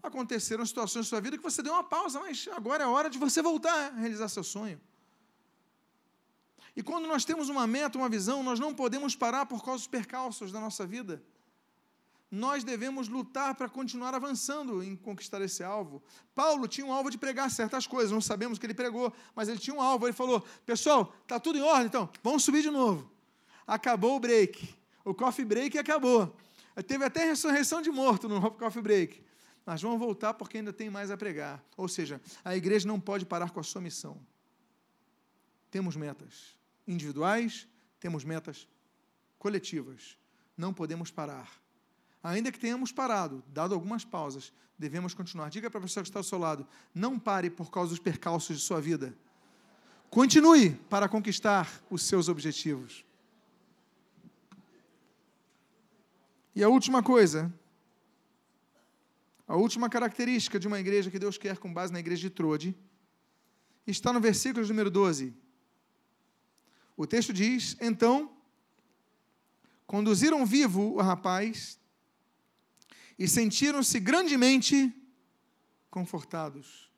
Aconteceram 0.00 0.64
situações 0.64 1.06
na 1.06 1.08
sua 1.10 1.20
vida 1.20 1.36
que 1.36 1.42
você 1.42 1.62
deu 1.62 1.72
uma 1.72 1.84
pausa, 1.84 2.20
mas 2.20 2.48
agora 2.52 2.84
é 2.84 2.86
hora 2.86 3.10
de 3.10 3.18
você 3.18 3.42
voltar 3.42 3.92
a 3.92 3.96
realizar 3.96 4.28
seu 4.28 4.44
sonho. 4.44 4.80
E 6.74 6.82
quando 6.82 7.06
nós 7.06 7.24
temos 7.24 7.48
uma 7.48 7.66
meta, 7.66 7.98
uma 7.98 8.08
visão, 8.08 8.42
nós 8.42 8.58
não 8.58 8.74
podemos 8.74 9.14
parar 9.14 9.44
por 9.46 9.64
causa 9.64 9.80
dos 9.80 9.86
percalços 9.88 10.50
da 10.50 10.60
nossa 10.60 10.86
vida 10.86 11.22
nós 12.32 12.64
devemos 12.64 13.08
lutar 13.08 13.54
para 13.54 13.68
continuar 13.68 14.14
avançando 14.14 14.82
em 14.82 14.96
conquistar 14.96 15.42
esse 15.42 15.62
alvo. 15.62 16.02
Paulo 16.34 16.66
tinha 16.66 16.86
um 16.86 16.90
alvo 16.90 17.10
de 17.10 17.18
pregar 17.18 17.50
certas 17.50 17.86
coisas, 17.86 18.10
não 18.10 18.22
sabemos 18.22 18.58
que 18.58 18.64
ele 18.64 18.72
pregou, 18.72 19.12
mas 19.36 19.50
ele 19.50 19.58
tinha 19.58 19.76
um 19.76 19.82
alvo. 19.82 20.06
Ele 20.06 20.14
falou: 20.14 20.42
Pessoal, 20.64 21.14
está 21.20 21.38
tudo 21.38 21.58
em 21.58 21.60
ordem, 21.60 21.88
então 21.88 22.08
vamos 22.22 22.42
subir 22.42 22.62
de 22.62 22.70
novo. 22.70 23.12
Acabou 23.66 24.16
o 24.16 24.20
break, 24.20 24.74
o 25.04 25.12
coffee 25.12 25.44
break 25.44 25.76
acabou. 25.76 26.34
Teve 26.86 27.04
até 27.04 27.26
ressurreição 27.26 27.82
de 27.82 27.90
morto 27.90 28.30
no 28.30 28.50
coffee 28.52 28.80
break. 28.80 29.22
Mas 29.66 29.82
vamos 29.82 29.98
voltar 29.98 30.32
porque 30.32 30.56
ainda 30.56 30.72
tem 30.72 30.88
mais 30.88 31.10
a 31.10 31.18
pregar. 31.18 31.62
Ou 31.76 31.86
seja, 31.86 32.18
a 32.42 32.56
igreja 32.56 32.88
não 32.88 32.98
pode 32.98 33.26
parar 33.26 33.50
com 33.50 33.60
a 33.60 33.62
sua 33.62 33.82
missão. 33.82 34.18
Temos 35.70 35.96
metas 35.96 36.56
individuais, 36.88 37.68
temos 38.00 38.24
metas 38.24 38.66
coletivas. 39.38 40.16
Não 40.56 40.72
podemos 40.72 41.10
parar 41.10 41.61
Ainda 42.22 42.52
que 42.52 42.58
tenhamos 42.58 42.92
parado, 42.92 43.42
dado 43.48 43.74
algumas 43.74 44.04
pausas, 44.04 44.52
devemos 44.78 45.12
continuar. 45.12 45.50
Diga 45.50 45.68
para 45.68 45.80
a 45.80 45.82
pessoa 45.82 46.02
que 46.02 46.08
está 46.08 46.20
ao 46.20 46.24
seu 46.24 46.38
lado: 46.38 46.66
não 46.94 47.18
pare 47.18 47.50
por 47.50 47.70
causa 47.70 47.90
dos 47.90 47.98
percalços 47.98 48.56
de 48.56 48.62
sua 48.62 48.80
vida. 48.80 49.14
Continue 50.08 50.70
para 50.88 51.08
conquistar 51.08 51.82
os 51.90 52.02
seus 52.02 52.28
objetivos. 52.28 53.04
E 56.54 56.62
a 56.62 56.68
última 56.68 57.02
coisa, 57.02 57.52
a 59.48 59.56
última 59.56 59.88
característica 59.88 60.60
de 60.60 60.68
uma 60.68 60.78
igreja 60.78 61.10
que 61.10 61.18
Deus 61.18 61.38
quer 61.38 61.58
com 61.58 61.72
base 61.72 61.92
na 61.92 61.98
igreja 61.98 62.22
de 62.22 62.30
Trode, 62.30 62.76
está 63.86 64.12
no 64.12 64.20
versículo 64.20 64.66
número 64.68 64.90
12. 64.90 65.34
O 66.96 67.06
texto 67.06 67.32
diz: 67.32 67.76
Então, 67.80 68.30
conduziram 69.86 70.46
vivo 70.46 70.94
o 70.94 71.00
rapaz 71.00 71.80
e 73.22 73.28
sentiram-se 73.28 74.00
grandemente 74.00 74.92
confortados. 75.88 76.90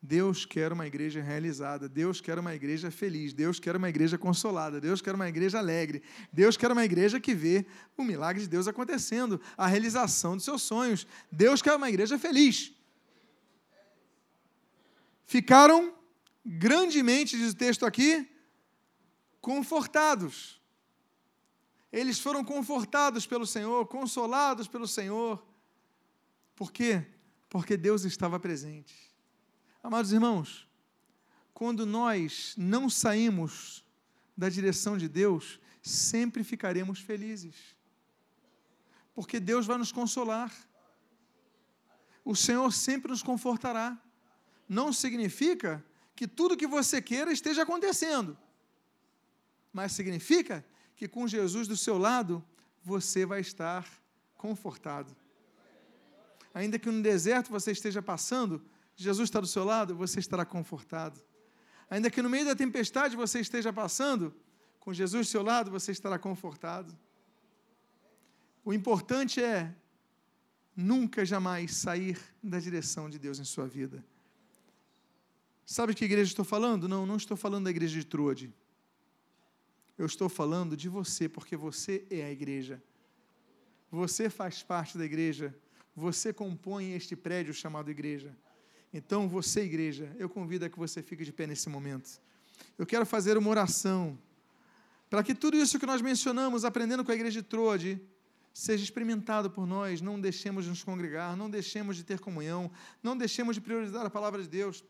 Deus 0.00 0.44
quer 0.44 0.72
uma 0.72 0.86
igreja 0.86 1.20
realizada, 1.20 1.88
Deus 1.88 2.20
quer 2.20 2.38
uma 2.38 2.54
igreja 2.54 2.88
feliz, 2.88 3.32
Deus 3.32 3.58
quer 3.58 3.74
uma 3.74 3.88
igreja 3.88 4.16
consolada, 4.16 4.80
Deus 4.80 5.02
quer 5.02 5.12
uma 5.12 5.28
igreja 5.28 5.58
alegre, 5.58 6.00
Deus 6.32 6.56
quer 6.56 6.70
uma 6.70 6.84
igreja 6.84 7.18
que 7.18 7.34
vê 7.34 7.66
o 7.96 8.04
milagre 8.04 8.42
de 8.42 8.48
Deus 8.48 8.68
acontecendo, 8.68 9.40
a 9.56 9.66
realização 9.66 10.36
dos 10.36 10.44
seus 10.44 10.62
sonhos. 10.62 11.04
Deus 11.32 11.60
quer 11.60 11.74
uma 11.74 11.88
igreja 11.88 12.16
feliz. 12.16 12.72
Ficaram 15.24 15.92
grandemente, 16.46 17.36
diz 17.36 17.54
o 17.54 17.56
texto 17.56 17.84
aqui, 17.84 18.30
confortados. 19.40 20.62
Eles 21.92 22.20
foram 22.20 22.44
confortados 22.44 23.26
pelo 23.26 23.44
Senhor, 23.44 23.84
consolados 23.86 24.68
pelo 24.68 24.86
Senhor. 24.86 25.50
Por 26.54 26.72
quê? 26.72 27.04
Porque 27.48 27.76
Deus 27.76 28.04
estava 28.04 28.38
presente. 28.38 28.94
Amados 29.82 30.12
irmãos, 30.12 30.68
quando 31.52 31.84
nós 31.84 32.54
não 32.56 32.88
saímos 32.88 33.84
da 34.36 34.48
direção 34.48 34.96
de 34.96 35.08
Deus, 35.08 35.60
sempre 35.82 36.44
ficaremos 36.44 37.00
felizes. 37.00 37.56
Porque 39.14 39.38
Deus 39.38 39.66
vai 39.66 39.76
nos 39.76 39.92
consolar. 39.92 40.52
O 42.24 42.34
Senhor 42.34 42.72
sempre 42.72 43.10
nos 43.10 43.22
confortará. 43.22 44.00
Não 44.68 44.92
significa 44.92 45.84
que 46.14 46.26
tudo 46.26 46.56
que 46.56 46.66
você 46.66 47.02
queira 47.02 47.32
esteja 47.32 47.62
acontecendo. 47.62 48.38
Mas 49.72 49.92
significa 49.92 50.64
que 50.96 51.08
com 51.08 51.26
Jesus 51.26 51.66
do 51.66 51.76
seu 51.76 51.98
lado, 51.98 52.44
você 52.82 53.26
vai 53.26 53.40
estar 53.40 53.86
confortado. 54.36 55.16
Ainda 56.54 56.78
que 56.78 56.90
no 56.90 57.02
deserto 57.02 57.50
você 57.50 57.72
esteja 57.72 58.02
passando, 58.02 58.62
Jesus 58.94 59.28
está 59.28 59.40
do 59.40 59.46
seu 59.46 59.64
lado, 59.64 59.94
você 59.94 60.20
estará 60.20 60.44
confortado. 60.44 61.20
Ainda 61.88 62.10
que 62.10 62.22
no 62.22 62.28
meio 62.30 62.44
da 62.44 62.54
tempestade 62.54 63.16
você 63.16 63.40
esteja 63.40 63.72
passando, 63.72 64.34
com 64.82 64.92
Jesus 64.92 65.28
do 65.28 65.30
seu 65.30 65.42
lado, 65.42 65.70
você 65.70 65.92
estará 65.92 66.18
confortado. 66.18 66.96
O 68.64 68.72
importante 68.72 69.40
é 69.40 69.72
nunca 70.74 71.24
jamais 71.24 71.76
sair 71.76 72.18
da 72.42 72.58
direção 72.58 73.08
de 73.08 73.18
Deus 73.18 73.38
em 73.38 73.44
sua 73.44 73.68
vida. 73.68 74.04
Sabe 75.64 75.92
de 75.92 75.98
que 75.98 76.04
igreja 76.04 76.30
estou 76.30 76.44
falando? 76.44 76.88
Não, 76.88 77.06
não 77.06 77.16
estou 77.16 77.36
falando 77.36 77.64
da 77.64 77.70
igreja 77.70 77.98
de 77.98 78.04
Trude. 78.04 78.52
Eu 79.96 80.06
estou 80.06 80.28
falando 80.28 80.76
de 80.76 80.88
você, 80.88 81.28
porque 81.28 81.56
você 81.56 82.04
é 82.10 82.24
a 82.24 82.32
igreja. 82.32 82.82
Você 83.90 84.28
faz 84.28 84.62
parte 84.62 84.98
da 84.98 85.04
igreja. 85.04 85.56
Você 85.94 86.32
compõe 86.32 86.92
este 86.92 87.14
prédio 87.14 87.52
chamado 87.52 87.90
igreja. 87.90 88.36
Então, 88.92 89.28
você, 89.28 89.62
igreja, 89.62 90.14
eu 90.18 90.28
convido 90.28 90.64
a 90.64 90.68
que 90.68 90.78
você 90.78 91.02
fique 91.02 91.24
de 91.24 91.32
pé 91.32 91.46
nesse 91.46 91.68
momento. 91.68 92.20
Eu 92.78 92.86
quero 92.86 93.06
fazer 93.06 93.36
uma 93.36 93.50
oração 93.50 94.18
para 95.08 95.22
que 95.22 95.34
tudo 95.34 95.56
isso 95.56 95.78
que 95.78 95.86
nós 95.86 96.00
mencionamos, 96.00 96.64
aprendendo 96.64 97.04
com 97.04 97.12
a 97.12 97.14
igreja 97.14 97.42
de 97.42 97.46
Trode, 97.46 98.00
seja 98.52 98.82
experimentado 98.82 99.50
por 99.50 99.66
nós. 99.66 100.00
Não 100.00 100.20
deixemos 100.20 100.64
de 100.64 100.70
nos 100.70 100.82
congregar, 100.82 101.36
não 101.36 101.50
deixemos 101.50 101.96
de 101.96 102.04
ter 102.04 102.18
comunhão, 102.18 102.70
não 103.02 103.16
deixemos 103.16 103.54
de 103.54 103.60
priorizar 103.60 104.06
a 104.06 104.10
palavra 104.10 104.42
de 104.42 104.48
Deus, 104.48 104.84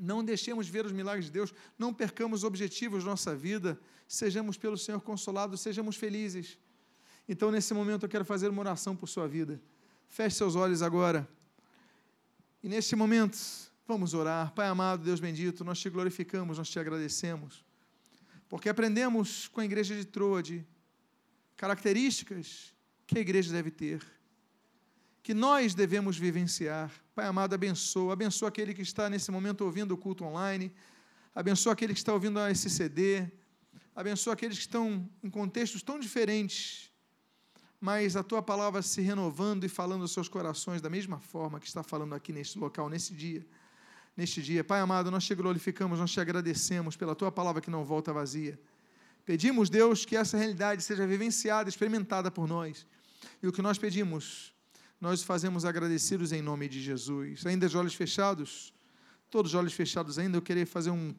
não 0.00 0.24
deixemos 0.24 0.66
de 0.66 0.72
ver 0.72 0.86
os 0.86 0.92
milagres 0.92 1.26
de 1.26 1.32
Deus, 1.32 1.52
não 1.78 1.92
percamos 1.92 2.40
os 2.40 2.44
objetivos 2.44 3.04
da 3.04 3.10
nossa 3.10 3.34
vida, 3.34 3.78
sejamos 4.08 4.56
pelo 4.56 4.76
Senhor 4.78 5.00
consolados, 5.00 5.60
sejamos 5.60 5.96
felizes. 5.96 6.58
Então, 7.28 7.50
nesse 7.50 7.72
momento, 7.72 8.04
eu 8.04 8.08
quero 8.08 8.24
fazer 8.24 8.48
uma 8.48 8.60
oração 8.60 8.96
por 8.96 9.06
sua 9.06 9.28
vida. 9.28 9.60
Feche 10.12 10.36
seus 10.36 10.54
olhos 10.56 10.82
agora. 10.82 11.26
E 12.62 12.68
neste 12.68 12.94
momento, 12.94 13.38
vamos 13.88 14.12
orar. 14.12 14.52
Pai 14.52 14.66
amado, 14.66 15.02
Deus 15.02 15.18
bendito, 15.18 15.64
nós 15.64 15.80
te 15.80 15.88
glorificamos, 15.88 16.58
nós 16.58 16.68
te 16.68 16.78
agradecemos, 16.78 17.64
porque 18.46 18.68
aprendemos 18.68 19.48
com 19.48 19.62
a 19.62 19.64
igreja 19.64 19.96
de 19.96 20.04
Troade 20.04 20.66
características 21.56 22.74
que 23.06 23.16
a 23.16 23.20
igreja 23.22 23.50
deve 23.54 23.70
ter, 23.70 24.04
que 25.22 25.32
nós 25.32 25.72
devemos 25.72 26.18
vivenciar. 26.18 26.92
Pai 27.14 27.24
amado, 27.24 27.54
abençoa, 27.54 28.12
abençoa 28.12 28.50
aquele 28.50 28.74
que 28.74 28.82
está 28.82 29.08
nesse 29.08 29.30
momento 29.30 29.64
ouvindo 29.64 29.92
o 29.92 29.96
culto 29.96 30.24
online, 30.24 30.70
abençoa 31.34 31.72
aquele 31.72 31.94
que 31.94 32.00
está 32.00 32.12
ouvindo 32.12 32.38
a 32.38 32.50
SCD, 32.50 33.32
abençoa 33.96 34.34
aqueles 34.34 34.58
que 34.58 34.64
estão 34.64 35.08
em 35.22 35.30
contextos 35.30 35.82
tão 35.82 35.98
diferentes 35.98 36.91
mas 37.82 38.14
a 38.14 38.22
tua 38.22 38.40
palavra 38.40 38.80
se 38.80 39.00
renovando 39.00 39.64
e 39.64 39.68
falando 39.68 40.02
aos 40.02 40.12
seus 40.12 40.28
corações 40.28 40.80
da 40.80 40.88
mesma 40.88 41.18
forma 41.18 41.58
que 41.58 41.66
está 41.66 41.82
falando 41.82 42.14
aqui 42.14 42.32
neste 42.32 42.56
local, 42.56 42.88
nesse 42.88 43.12
dia. 43.12 43.44
Neste 44.16 44.40
dia, 44.40 44.62
Pai 44.62 44.78
amado, 44.78 45.10
nós 45.10 45.24
te 45.24 45.34
glorificamos, 45.34 45.98
nós 45.98 46.12
te 46.12 46.20
agradecemos 46.20 46.94
pela 46.94 47.12
tua 47.12 47.32
palavra 47.32 47.60
que 47.60 47.68
não 47.68 47.84
volta 47.84 48.12
vazia. 48.12 48.56
Pedimos, 49.24 49.68
Deus, 49.68 50.04
que 50.04 50.14
essa 50.14 50.38
realidade 50.38 50.80
seja 50.80 51.04
vivenciada, 51.04 51.68
experimentada 51.68 52.30
por 52.30 52.46
nós. 52.46 52.86
E 53.42 53.48
o 53.48 53.52
que 53.52 53.60
nós 53.60 53.78
pedimos, 53.78 54.54
nós 55.00 55.24
fazemos 55.24 55.64
agradecidos 55.64 56.30
em 56.30 56.40
nome 56.40 56.68
de 56.68 56.80
Jesus. 56.80 57.44
Ainda 57.44 57.68
de 57.68 57.76
olhos 57.76 57.94
fechados, 57.94 58.72
todos 59.28 59.54
os 59.54 59.58
olhos 59.58 59.72
fechados 59.72 60.20
ainda, 60.20 60.36
eu 60.36 60.42
queria 60.42 60.64
fazer 60.68 60.90
um 60.90 61.12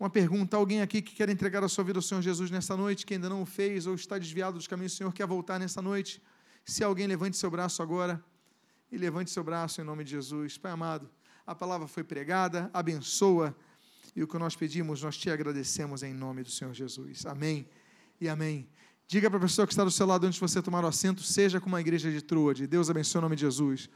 uma 0.00 0.08
pergunta: 0.08 0.56
alguém 0.56 0.80
aqui 0.80 1.02
que 1.02 1.14
quer 1.14 1.28
entregar 1.28 1.62
a 1.62 1.68
sua 1.68 1.84
vida 1.84 1.98
ao 1.98 2.02
Senhor 2.02 2.22
Jesus 2.22 2.50
nesta 2.50 2.76
noite, 2.76 3.04
que 3.04 3.14
ainda 3.14 3.28
não 3.28 3.42
o 3.42 3.46
fez 3.46 3.86
ou 3.86 3.94
está 3.94 4.18
desviado 4.18 4.56
dos 4.56 4.66
caminhos 4.66 4.94
do 4.94 4.96
Senhor, 4.96 5.12
quer 5.12 5.26
voltar 5.26 5.60
nesta 5.60 5.82
noite? 5.82 6.22
Se 6.64 6.82
alguém 6.82 7.06
levante 7.06 7.36
seu 7.36 7.50
braço 7.50 7.82
agora 7.82 8.22
e 8.90 8.96
levante 8.96 9.30
seu 9.30 9.44
braço 9.44 9.80
em 9.80 9.84
nome 9.84 10.02
de 10.02 10.10
Jesus. 10.10 10.56
Pai 10.56 10.72
amado, 10.72 11.08
a 11.46 11.54
palavra 11.54 11.86
foi 11.86 12.02
pregada, 12.02 12.70
abençoa 12.72 13.54
e 14.16 14.22
o 14.22 14.26
que 14.26 14.38
nós 14.38 14.56
pedimos, 14.56 15.02
nós 15.02 15.16
te 15.16 15.30
agradecemos 15.30 16.02
em 16.02 16.12
nome 16.12 16.42
do 16.42 16.50
Senhor 16.50 16.74
Jesus. 16.74 17.26
Amém 17.26 17.68
e 18.20 18.28
amém. 18.28 18.68
Diga 19.06 19.28
para 19.28 19.38
a 19.38 19.42
pessoa 19.42 19.66
que 19.66 19.72
está 19.72 19.84
do 19.84 19.90
seu 19.90 20.06
lado 20.06 20.26
antes 20.26 20.36
de 20.36 20.40
você 20.40 20.62
tomar 20.62 20.84
o 20.84 20.86
assento, 20.86 21.22
seja 21.22 21.60
como 21.60 21.76
a 21.76 21.80
igreja 21.80 22.10
de 22.10 22.22
Truade. 22.22 22.66
Deus 22.66 22.88
abençoe 22.88 23.18
o 23.18 23.22
nome 23.22 23.36
de 23.36 23.42
Jesus. 23.42 23.88